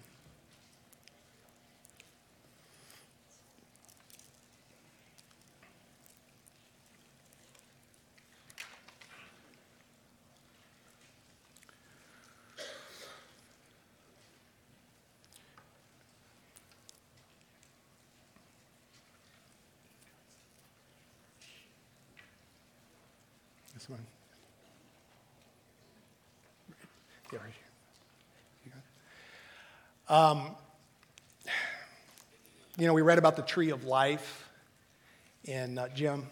This 23.77 23.91
one. 23.91 24.01
Yeah, 27.31 27.39
right 27.41 27.53
here. 27.53 27.76
Um, 30.09 30.55
you 32.79 32.87
know, 32.87 32.95
we 32.95 33.03
read 33.03 33.19
about 33.19 33.35
the 33.35 33.43
tree 33.43 33.71
of 33.71 33.85
life 33.85 34.49
in 35.45 35.79
uh, 35.79 35.89
Jim. 35.89 36.25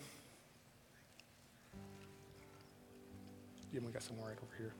Jim, 3.72 3.84
we 3.84 3.90
got 3.90 4.04
some 4.04 4.16
more 4.16 4.28
right 4.28 4.36
over 4.36 4.54
here. 4.56 4.72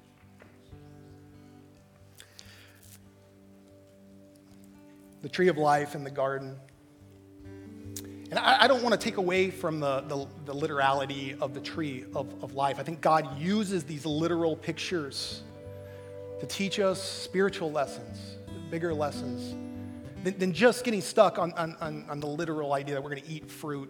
The 5.23 5.29
tree 5.29 5.49
of 5.49 5.59
life 5.59 5.97
in 5.97 6.05
the 6.05 6.11
garden. 6.11 6.57
And 8.31 8.39
I, 8.39 8.63
I 8.63 8.69
don't 8.69 8.83
want 8.85 8.93
to 8.93 9.01
take 9.01 9.17
away 9.17 9.51
from 9.51 9.81
the, 9.81 10.03
the, 10.03 10.29
the 10.45 10.55
literality 10.55 11.35
of 11.41 11.53
the 11.53 11.61
tree 11.61 12.05
of, 12.15 12.33
of 12.45 12.55
life. 12.55 12.79
I 12.79 12.85
think 12.85 13.01
God 13.01 13.41
uses 13.41 13.83
these 13.83 14.07
literal 14.07 14.55
pictures 14.55 15.43
to 16.39 16.47
teach 16.47 16.79
us 16.79 17.03
spiritual 17.03 17.73
lessons 17.73 18.37
bigger 18.75 18.93
lessons 18.93 19.55
than, 20.25 20.37
than 20.37 20.53
just 20.53 20.83
getting 20.83 21.01
stuck 21.01 21.39
on, 21.39 21.53
on, 21.53 22.05
on 22.11 22.19
the 22.19 22.27
literal 22.27 22.73
idea 22.73 22.97
that 22.97 23.05
we're 23.05 23.11
going 23.11 23.23
to 23.23 23.31
eat 23.31 23.49
fruit. 23.49 23.89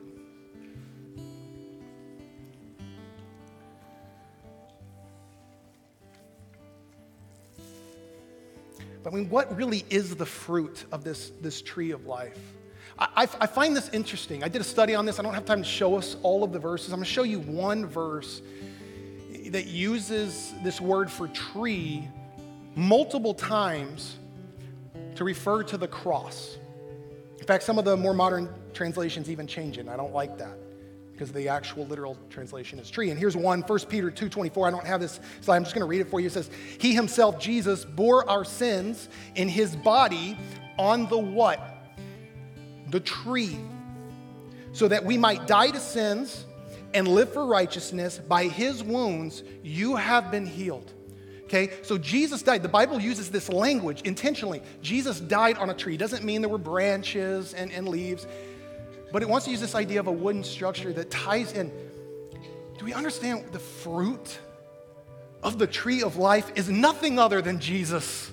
But 9.02 9.10
I 9.10 9.16
mean, 9.16 9.30
what 9.30 9.56
really 9.56 9.86
is 9.88 10.16
the 10.16 10.26
fruit 10.26 10.84
of 10.92 11.02
this, 11.02 11.32
this 11.40 11.62
tree 11.62 11.92
of 11.92 12.04
life? 12.04 12.38
I, 12.98 13.22
I, 13.40 13.46
find 13.46 13.74
this 13.74 13.88
interesting. 13.88 14.44
I 14.44 14.48
did 14.48 14.60
a 14.60 14.64
study 14.64 14.94
on 14.94 15.06
this. 15.06 15.18
I 15.18 15.22
don't 15.22 15.32
have 15.32 15.46
time 15.46 15.62
to 15.62 15.68
show 15.68 15.96
us 15.96 16.18
all 16.22 16.44
of 16.44 16.52
the 16.52 16.58
verses. 16.58 16.92
I'm 16.92 16.98
going 16.98 17.06
to 17.06 17.10
show 17.10 17.22
you 17.22 17.40
one 17.40 17.86
verse 17.86 18.42
that 19.46 19.66
uses 19.66 20.52
this 20.62 20.78
word 20.78 21.10
for 21.10 21.28
tree 21.28 22.06
multiple 22.76 23.32
times 23.32 24.18
to 25.16 25.24
refer 25.24 25.62
to 25.64 25.76
the 25.76 25.88
cross. 25.88 26.58
In 27.38 27.46
fact, 27.46 27.64
some 27.64 27.78
of 27.78 27.84
the 27.84 27.96
more 27.96 28.14
modern 28.14 28.48
translations 28.72 29.28
even 29.30 29.46
change 29.46 29.76
it, 29.78 29.82
and 29.82 29.90
I 29.90 29.96
don't 29.96 30.12
like 30.12 30.38
that. 30.38 30.56
because 31.14 31.30
the 31.30 31.48
actual 31.48 31.86
literal 31.86 32.18
translation 32.28 32.78
is 32.80 32.90
tree. 32.90 33.10
And 33.10 33.18
here's 33.18 33.36
one, 33.36 33.60
1 33.60 33.78
Peter 33.88 34.10
2.24. 34.10 34.66
I 34.66 34.70
don't 34.72 34.84
have 34.84 35.00
this 35.00 35.20
slide. 35.42 35.56
I'm 35.56 35.62
just 35.62 35.72
going 35.72 35.84
to 35.84 35.88
read 35.88 36.00
it 36.00 36.10
for 36.10 36.18
you. 36.18 36.26
It 36.26 36.32
says, 36.32 36.50
He 36.78 36.92
himself, 36.92 37.38
Jesus, 37.38 37.84
bore 37.84 38.28
our 38.28 38.44
sins 38.44 39.08
in 39.36 39.48
his 39.48 39.76
body 39.76 40.36
on 40.76 41.06
the 41.08 41.18
what? 41.18 41.60
The 42.90 42.98
tree. 42.98 43.58
So 44.72 44.88
that 44.88 45.04
we 45.04 45.16
might 45.16 45.46
die 45.46 45.70
to 45.70 45.78
sins 45.78 46.46
and 46.94 47.06
live 47.06 47.32
for 47.32 47.46
righteousness. 47.46 48.18
By 48.18 48.48
his 48.48 48.82
wounds, 48.82 49.44
you 49.62 49.94
have 49.94 50.32
been 50.32 50.46
healed. 50.46 50.93
Okay, 51.44 51.70
so 51.82 51.98
Jesus 51.98 52.42
died. 52.42 52.62
The 52.62 52.68
Bible 52.68 53.00
uses 53.00 53.30
this 53.30 53.48
language 53.48 54.00
intentionally. 54.02 54.62
Jesus 54.80 55.20
died 55.20 55.58
on 55.58 55.70
a 55.70 55.74
tree. 55.74 55.96
Doesn't 55.96 56.24
mean 56.24 56.40
there 56.40 56.48
were 56.48 56.58
branches 56.58 57.52
and, 57.52 57.70
and 57.70 57.86
leaves. 57.86 58.26
But 59.12 59.22
it 59.22 59.28
wants 59.28 59.44
to 59.44 59.50
use 59.50 59.60
this 59.60 59.74
idea 59.74 60.00
of 60.00 60.06
a 60.06 60.12
wooden 60.12 60.42
structure 60.42 60.92
that 60.94 61.10
ties 61.10 61.52
in. 61.52 61.70
Do 62.78 62.84
we 62.84 62.92
understand 62.92 63.44
the 63.52 63.58
fruit 63.58 64.38
of 65.42 65.58
the 65.58 65.66
tree 65.66 66.02
of 66.02 66.16
life 66.16 66.50
is 66.56 66.68
nothing 66.68 67.18
other 67.18 67.40
than 67.40 67.60
Jesus? 67.60 68.32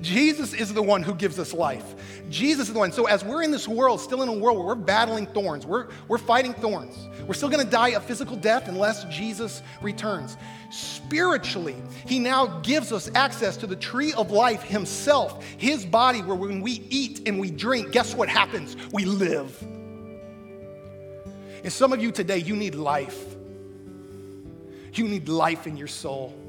Jesus 0.00 0.54
is 0.54 0.72
the 0.72 0.82
one 0.82 1.02
who 1.02 1.14
gives 1.14 1.38
us 1.38 1.52
life. 1.52 1.94
Jesus 2.30 2.68
is 2.68 2.72
the 2.72 2.78
one. 2.78 2.92
So, 2.92 3.06
as 3.06 3.24
we're 3.24 3.42
in 3.42 3.50
this 3.50 3.68
world, 3.68 4.00
still 4.00 4.22
in 4.22 4.28
a 4.28 4.32
world 4.32 4.58
where 4.58 4.66
we're 4.66 4.74
battling 4.74 5.26
thorns, 5.26 5.66
we're, 5.66 5.88
we're 6.08 6.18
fighting 6.18 6.54
thorns, 6.54 6.96
we're 7.26 7.34
still 7.34 7.48
gonna 7.48 7.64
die 7.64 7.90
a 7.90 8.00
physical 8.00 8.36
death 8.36 8.68
unless 8.68 9.04
Jesus 9.04 9.62
returns. 9.82 10.36
Spiritually, 10.70 11.76
He 12.06 12.18
now 12.18 12.46
gives 12.60 12.92
us 12.92 13.10
access 13.14 13.56
to 13.58 13.66
the 13.66 13.76
tree 13.76 14.12
of 14.14 14.30
life 14.30 14.62
Himself, 14.62 15.44
His 15.58 15.84
body, 15.84 16.22
where 16.22 16.36
when 16.36 16.60
we 16.60 16.82
eat 16.88 17.28
and 17.28 17.38
we 17.38 17.50
drink, 17.50 17.92
guess 17.92 18.14
what 18.14 18.28
happens? 18.28 18.76
We 18.92 19.04
live. 19.04 19.56
And 21.62 21.72
some 21.72 21.92
of 21.92 22.00
you 22.00 22.10
today, 22.10 22.38
you 22.38 22.56
need 22.56 22.74
life. 22.74 23.36
You 24.94 25.06
need 25.06 25.28
life 25.28 25.66
in 25.66 25.76
your 25.76 25.88
soul. 25.88 26.39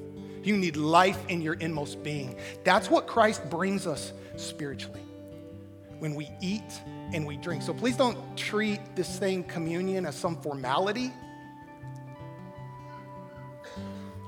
You 0.44 0.58
need 0.58 0.76
life 0.76 1.24
in 1.28 1.42
your 1.42 1.54
inmost 1.56 2.02
being. 2.04 2.36
That's 2.64 2.90
what 2.90 3.08
Christ 3.08 3.48
brings 3.50 3.86
us 3.86 4.14
spiritually 4.38 5.02
when 6.00 6.16
we 6.16 6.30
eat 6.42 6.82
and 7.14 7.28
we 7.28 7.38
drink. 7.38 7.62
So 7.62 7.74
please 7.76 7.96
don't 7.96 8.18
treat 8.36 8.80
this 8.96 9.20
thing, 9.20 9.44
communion, 9.44 10.08
as 10.08 10.16
some 10.16 10.42
formality 10.42 11.14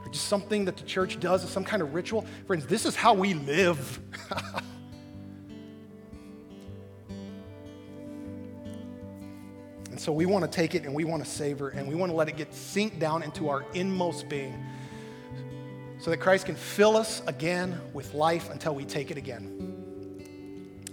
or 0.05 0.09
just 0.11 0.27
something 0.27 0.65
that 0.65 0.77
the 0.77 0.83
church 0.83 1.19
does 1.19 1.43
as 1.43 1.49
some 1.49 1.63
kind 1.63 1.81
of 1.81 1.95
ritual. 1.95 2.27
Friends, 2.45 2.67
this 2.67 2.85
is 2.85 2.95
how 2.95 3.15
we 3.15 3.33
live. 3.33 3.99
and 9.89 9.99
so 9.99 10.11
we 10.11 10.27
want 10.27 10.45
to 10.45 10.51
take 10.51 10.75
it 10.75 10.83
and 10.83 10.93
we 10.93 11.05
want 11.05 11.25
to 11.25 11.29
savor 11.29 11.69
and 11.69 11.87
we 11.87 11.95
want 11.95 12.11
to 12.11 12.15
let 12.15 12.29
it 12.29 12.37
get 12.37 12.53
sink 12.53 12.99
down 12.99 13.23
into 13.23 13.49
our 13.49 13.65
inmost 13.73 14.29
being 14.29 14.63
so 16.03 16.11
that 16.11 16.17
Christ 16.17 16.47
can 16.47 16.55
fill 16.55 16.97
us 16.97 17.21
again 17.27 17.79
with 17.93 18.13
life 18.13 18.49
until 18.49 18.75
we 18.75 18.83
take 18.83 19.09
it 19.09 19.15
again. 19.15 20.19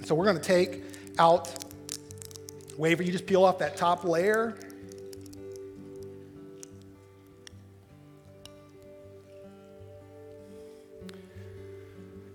So 0.04 0.14
we're 0.14 0.26
going 0.26 0.36
to 0.36 0.42
take 0.42 0.84
out 1.18 1.52
wafer. 2.78 3.02
You 3.02 3.10
just 3.10 3.26
peel 3.26 3.44
off 3.44 3.58
that 3.58 3.76
top 3.76 4.04
layer. 4.04 4.56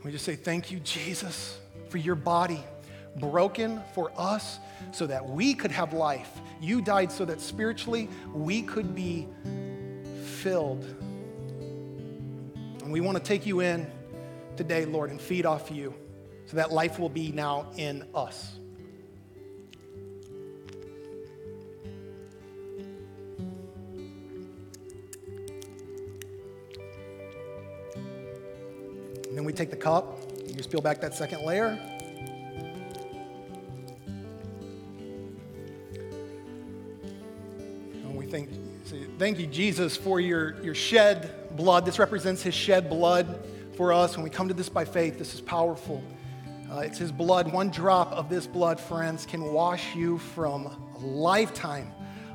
We 0.03 0.11
just 0.11 0.25
say, 0.25 0.35
Thank 0.35 0.69
you, 0.69 0.81
Jesus, 0.81 1.57
for 1.87 1.97
your 1.97 2.15
body 2.15 2.61
broken 3.15 3.81
for 3.93 4.11
us 4.17 4.59
so 4.91 5.07
that 5.07 5.25
we 5.25 5.53
could 5.53 5.71
have 5.71 5.93
life. 5.93 6.29
You 6.59 6.81
died 6.81 7.09
so 7.09 7.23
that 7.23 7.39
spiritually 7.39 8.09
we 8.33 8.63
could 8.63 8.93
be 8.93 9.29
filled 10.25 10.85
and 12.85 12.93
we 12.93 13.01
want 13.01 13.17
to 13.17 13.23
take 13.23 13.47
you 13.47 13.61
in 13.61 13.91
today, 14.55 14.85
Lord, 14.85 15.09
and 15.09 15.19
feed 15.19 15.47
off 15.47 15.71
you 15.71 15.91
so 16.45 16.57
that 16.57 16.71
life 16.71 16.99
will 16.99 17.09
be 17.09 17.31
now 17.31 17.71
in 17.77 18.05
us. 18.13 18.59
And 29.27 29.35
then 29.35 29.45
we 29.45 29.51
take 29.51 29.71
the 29.71 29.75
cup, 29.75 30.19
you 30.47 30.53
just 30.53 30.69
peel 30.69 30.79
back 30.79 31.01
that 31.01 31.15
second 31.15 31.43
layer. 31.43 31.79
And 38.03 38.15
we 38.15 38.27
thank, 38.27 38.51
thank 39.17 39.39
you, 39.39 39.47
Jesus, 39.47 39.97
for 39.97 40.19
your, 40.19 40.61
your 40.61 40.75
shed 40.75 41.44
blood. 41.55 41.85
This 41.85 41.99
represents 41.99 42.41
his 42.41 42.53
shed 42.53 42.89
blood 42.89 43.47
for 43.75 43.93
us. 43.93 44.15
When 44.15 44.23
we 44.23 44.29
come 44.29 44.47
to 44.47 44.53
this 44.53 44.69
by 44.69 44.85
faith, 44.85 45.17
this 45.17 45.33
is 45.33 45.41
powerful. 45.41 46.03
Uh, 46.71 46.79
it's 46.79 46.97
his 46.97 47.11
blood. 47.11 47.51
One 47.51 47.69
drop 47.69 48.11
of 48.11 48.29
this 48.29 48.47
blood, 48.47 48.79
friends, 48.79 49.25
can 49.25 49.53
wash 49.53 49.95
you 49.95 50.17
from 50.17 50.65
a 50.65 50.97
lifetime 50.99 51.91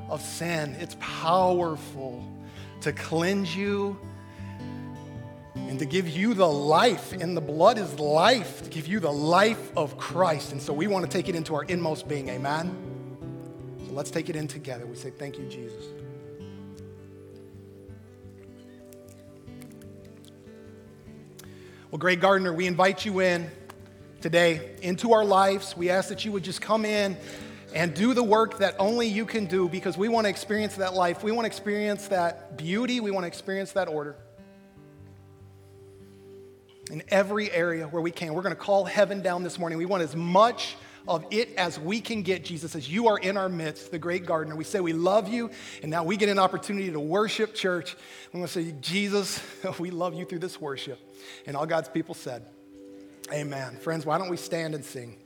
of 0.09 0.21
sin. 0.21 0.75
It's 0.79 0.95
powerful 0.99 2.25
to 2.81 2.93
cleanse 2.93 3.55
you 3.55 3.99
and 5.55 5.77
to 5.79 5.85
give 5.85 6.07
you 6.07 6.33
the 6.33 6.47
life. 6.47 7.13
And 7.13 7.35
the 7.35 7.41
blood 7.41 7.77
is 7.77 7.99
life, 7.99 8.63
to 8.63 8.69
give 8.69 8.87
you 8.87 8.99
the 8.99 9.11
life 9.11 9.71
of 9.75 9.97
Christ. 9.97 10.51
And 10.53 10.61
so 10.61 10.73
we 10.73 10.87
want 10.87 11.05
to 11.05 11.11
take 11.11 11.29
it 11.29 11.35
into 11.35 11.55
our 11.55 11.63
inmost 11.63 12.07
being. 12.07 12.29
Amen? 12.29 12.75
So 13.85 13.93
let's 13.93 14.11
take 14.11 14.29
it 14.29 14.35
in 14.35 14.47
together. 14.47 14.85
We 14.85 14.95
say, 14.95 15.09
Thank 15.09 15.37
you, 15.37 15.45
Jesus. 15.47 16.00
Well, 21.91 21.99
great 21.99 22.21
gardener, 22.21 22.53
we 22.53 22.67
invite 22.67 23.03
you 23.03 23.19
in 23.19 23.51
today 24.21 24.77
into 24.81 25.11
our 25.11 25.25
lives. 25.25 25.75
We 25.75 25.89
ask 25.89 26.07
that 26.07 26.23
you 26.23 26.31
would 26.31 26.43
just 26.43 26.61
come 26.61 26.85
in 26.85 27.17
and 27.75 27.93
do 27.93 28.13
the 28.13 28.23
work 28.23 28.59
that 28.59 28.77
only 28.79 29.07
you 29.07 29.25
can 29.25 29.45
do 29.45 29.67
because 29.67 29.97
we 29.97 30.07
want 30.07 30.23
to 30.23 30.29
experience 30.29 30.75
that 30.75 30.93
life. 30.93 31.21
We 31.21 31.33
want 31.33 31.43
to 31.43 31.47
experience 31.47 32.07
that 32.07 32.57
beauty. 32.57 33.01
We 33.01 33.11
want 33.11 33.25
to 33.25 33.27
experience 33.27 33.73
that 33.73 33.89
order 33.89 34.15
in 36.89 37.03
every 37.09 37.51
area 37.51 37.87
where 37.87 38.01
we 38.01 38.11
can. 38.11 38.33
We're 38.35 38.41
going 38.41 38.55
to 38.55 38.61
call 38.61 38.85
heaven 38.85 39.21
down 39.21 39.43
this 39.43 39.59
morning. 39.59 39.77
We 39.77 39.85
want 39.85 40.01
as 40.01 40.15
much 40.15 40.77
of 41.09 41.25
it 41.29 41.53
as 41.55 41.77
we 41.77 41.99
can 41.99 42.21
get, 42.21 42.45
Jesus, 42.45 42.73
as 42.73 42.89
you 42.89 43.09
are 43.09 43.17
in 43.17 43.35
our 43.35 43.49
midst, 43.49 43.91
the 43.91 43.99
great 43.99 44.25
gardener. 44.25 44.55
We 44.55 44.63
say 44.63 44.79
we 44.79 44.93
love 44.93 45.27
you, 45.27 45.49
and 45.81 45.91
now 45.91 46.05
we 46.05 46.15
get 46.15 46.29
an 46.29 46.39
opportunity 46.39 46.89
to 46.89 47.01
worship 47.01 47.53
church. 47.53 47.97
We 48.31 48.39
want 48.39 48.49
to 48.49 48.63
say, 48.63 48.73
Jesus, 48.79 49.41
we 49.79 49.91
love 49.91 50.13
you 50.13 50.23
through 50.23 50.39
this 50.39 50.61
worship. 50.61 50.99
And 51.45 51.55
all 51.55 51.65
God's 51.65 51.89
people 51.89 52.15
said, 52.15 52.45
Amen. 53.31 53.77
Friends, 53.77 54.05
why 54.05 54.17
don't 54.17 54.29
we 54.29 54.37
stand 54.37 54.75
and 54.75 54.83
sing? 54.83 55.17